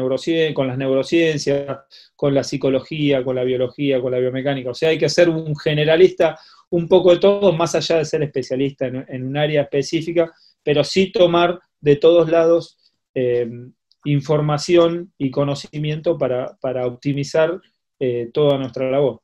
[0.53, 1.79] con las neurociencias,
[2.15, 4.71] con la psicología, con la biología, con la biomecánica.
[4.71, 6.37] O sea, hay que ser un generalista
[6.71, 10.83] un poco de todo, más allá de ser especialista en, en un área específica, pero
[10.83, 12.77] sí tomar de todos lados
[13.13, 13.49] eh,
[14.05, 17.61] información y conocimiento para, optimizar
[17.99, 19.21] eh, toda nuestra labor.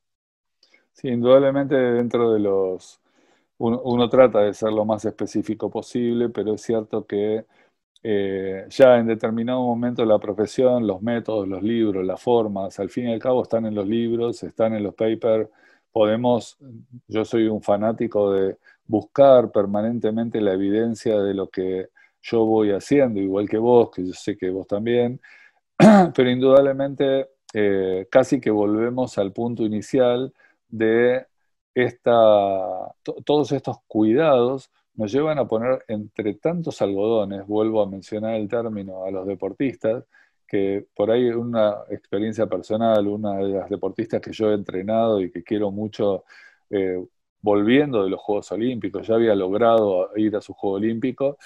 [0.93, 2.99] Sí, indudablemente dentro de los...
[3.59, 7.45] Uno, trata de ser lo más específico posible, pero es cierto que
[8.03, 13.09] eh, ya en determinado momento la profesión, los métodos, los libros, las formas, al fin
[13.09, 15.49] y al cabo están en los libros, están en los papers,
[15.91, 16.59] podemos,
[17.07, 21.89] yo soy un fanático de buscar permanentemente la evidencia de lo que
[22.21, 25.19] yo voy haciendo, igual que vos, que yo sé que vos también,
[26.15, 30.33] pero indudablemente eh, casi que volvemos al punto inicial
[30.67, 31.25] de
[31.73, 32.95] esta,
[33.25, 39.03] todos estos cuidados nos llevan a poner entre tantos algodones, vuelvo a mencionar el término
[39.05, 40.03] a los deportistas,
[40.47, 45.29] que por ahí una experiencia personal, una de las deportistas que yo he entrenado y
[45.31, 46.23] que quiero mucho,
[46.69, 47.05] eh,
[47.41, 51.37] volviendo de los Juegos Olímpicos, ya había logrado ir a su Juego Olímpico,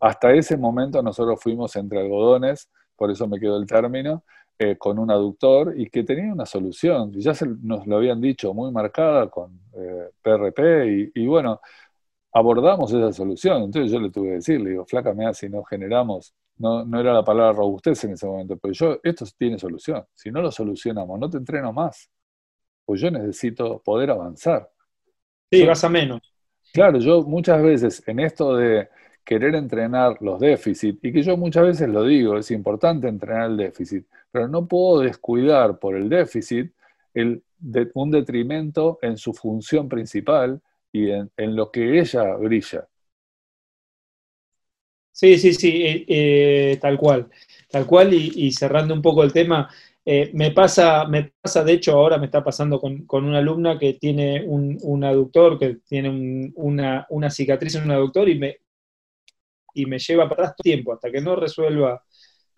[0.00, 4.24] hasta ese momento nosotros fuimos entre algodones, por eso me quedó el término,
[4.58, 7.12] eh, con un aductor y que tenía una solución.
[7.12, 9.60] Ya se, nos lo habían dicho muy marcada con
[10.20, 11.60] PRP eh, y, bueno,
[12.32, 13.62] abordamos esa solución.
[13.62, 17.00] Entonces yo le tuve que decir, le digo, flaca, mea, si no generamos, no, no
[17.00, 20.04] era la palabra robustez en ese momento, pero yo, esto tiene solución.
[20.12, 22.10] Si no lo solucionamos, no te entreno más.
[22.84, 24.68] Pues yo necesito poder avanzar.
[25.50, 26.20] Sí, vas a menos.
[26.72, 28.88] Claro, yo muchas veces en esto de
[29.28, 33.58] querer entrenar los déficits, y que yo muchas veces lo digo, es importante entrenar el
[33.58, 36.72] déficit, pero no puedo descuidar por el déficit
[37.12, 37.42] el
[37.92, 42.88] un detrimento en su función principal y en, lo que ella brilla.
[45.12, 47.28] Sí, sí, sí, eh, eh, tal cual,
[47.68, 49.68] tal cual, y, cerrando un poco el tema,
[50.06, 53.94] eh, me, pasa, me pasa, de hecho ahora me está pasando con, una alumna que
[53.94, 58.56] tiene un, aductor, que tiene una, una, cicatriz en un aductor y me,
[59.78, 62.02] y me lleva para atrás tiempo hasta que no resuelva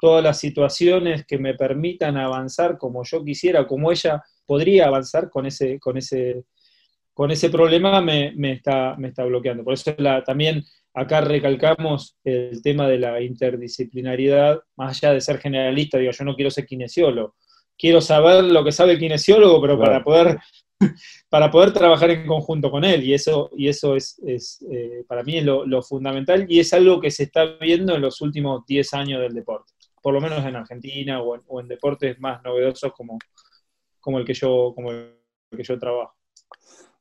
[0.00, 5.44] todas las situaciones que me permitan avanzar como yo quisiera, como ella podría avanzar con
[5.44, 6.44] ese, con ese,
[7.12, 9.62] con ese problema, me, está, me está bloqueando.
[9.62, 9.94] Por eso
[10.24, 10.64] también
[10.94, 16.34] acá recalcamos el tema de la interdisciplinariedad, más allá de ser generalista, digo, yo no
[16.34, 17.34] quiero ser kinesiólogo,
[17.76, 20.38] quiero saber lo que sabe el kinesiólogo, pero para poder
[21.30, 23.04] para poder trabajar en conjunto con él.
[23.04, 27.10] Y eso, y eso es, eh, para mí es lo, fundamental y es algo que
[27.10, 29.72] se está viendo en los últimos 10 años del deporte,
[30.02, 33.16] por lo menos en Argentina o en, deportes más novedosos como,
[34.00, 35.14] como, el que yo, como el
[35.56, 36.14] que yo trabajo.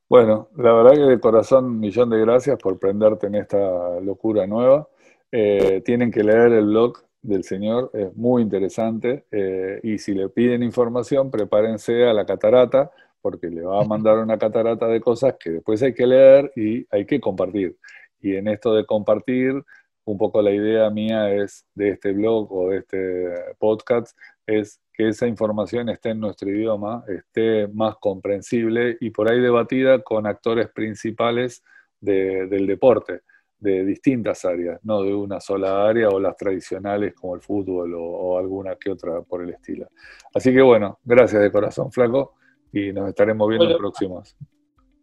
[0.08, 4.88] Bueno, la verdad que de corazón, millón de gracias por prenderte en esta locura nueva.
[5.30, 9.26] Eh, tienen que leer el blog del señor, es muy interesante.
[9.30, 14.18] Eh, y si le piden información, prepárense a la catarata porque le va a mandar
[14.18, 17.76] una catarata de cosas que después hay que leer y hay que compartir.
[18.20, 19.62] Y en esto de compartir,
[20.04, 24.16] un poco la idea mía es de este blog o de este podcast,
[24.46, 30.02] es que esa información esté en nuestro idioma, esté más comprensible y por ahí debatida
[30.02, 31.62] con actores principales
[32.00, 33.20] del deporte,
[33.58, 38.02] de distintas áreas, no de una sola área o las tradicionales como el fútbol o,
[38.02, 39.88] o alguna que otra por el estilo.
[40.34, 42.39] Así que bueno, gracias de corazón, Flaco
[42.72, 44.36] y nos estaremos viendo en próximos.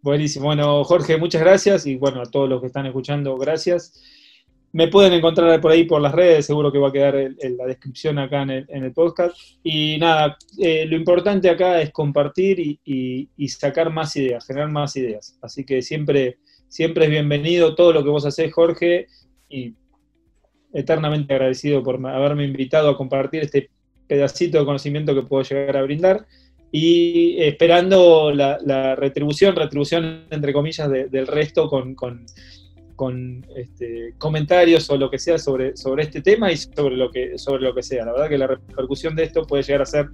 [0.01, 0.45] Buenísimo.
[0.45, 4.01] Bueno, Jorge, muchas gracias y bueno, a todos los que están escuchando, gracias.
[4.71, 7.65] Me pueden encontrar por ahí por las redes, seguro que va a quedar en, la
[7.65, 9.35] descripción acá en el, podcast.
[9.63, 15.37] Y nada, eh, lo importante acá es compartir y, sacar más ideas, generar más ideas.
[15.41, 16.37] Así que siempre,
[16.67, 19.07] siempre es bienvenido todo lo que vos hacés, Jorge,
[19.49, 19.73] y
[20.73, 23.71] eternamente agradecido por haberme invitado a compartir este
[24.07, 26.27] pedacito de conocimiento que puedo llegar a brindar
[26.71, 35.19] y esperando la, retribución, retribución entre comillas del resto con, este, comentarios o lo que
[35.19, 38.05] sea sobre, sobre este tema y sobre lo, que, sobre lo que sea.
[38.05, 40.07] La verdad que la repercusión de esto puede llegar a ser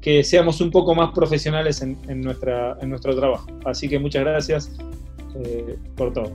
[0.00, 3.46] que seamos un poco más profesionales en, nuestra, en nuestro trabajo.
[3.64, 4.72] Así que muchas gracias
[5.44, 6.30] eh, por todo.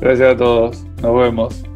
[0.00, 0.84] Gracias a todos.
[1.02, 1.75] Nos vemos.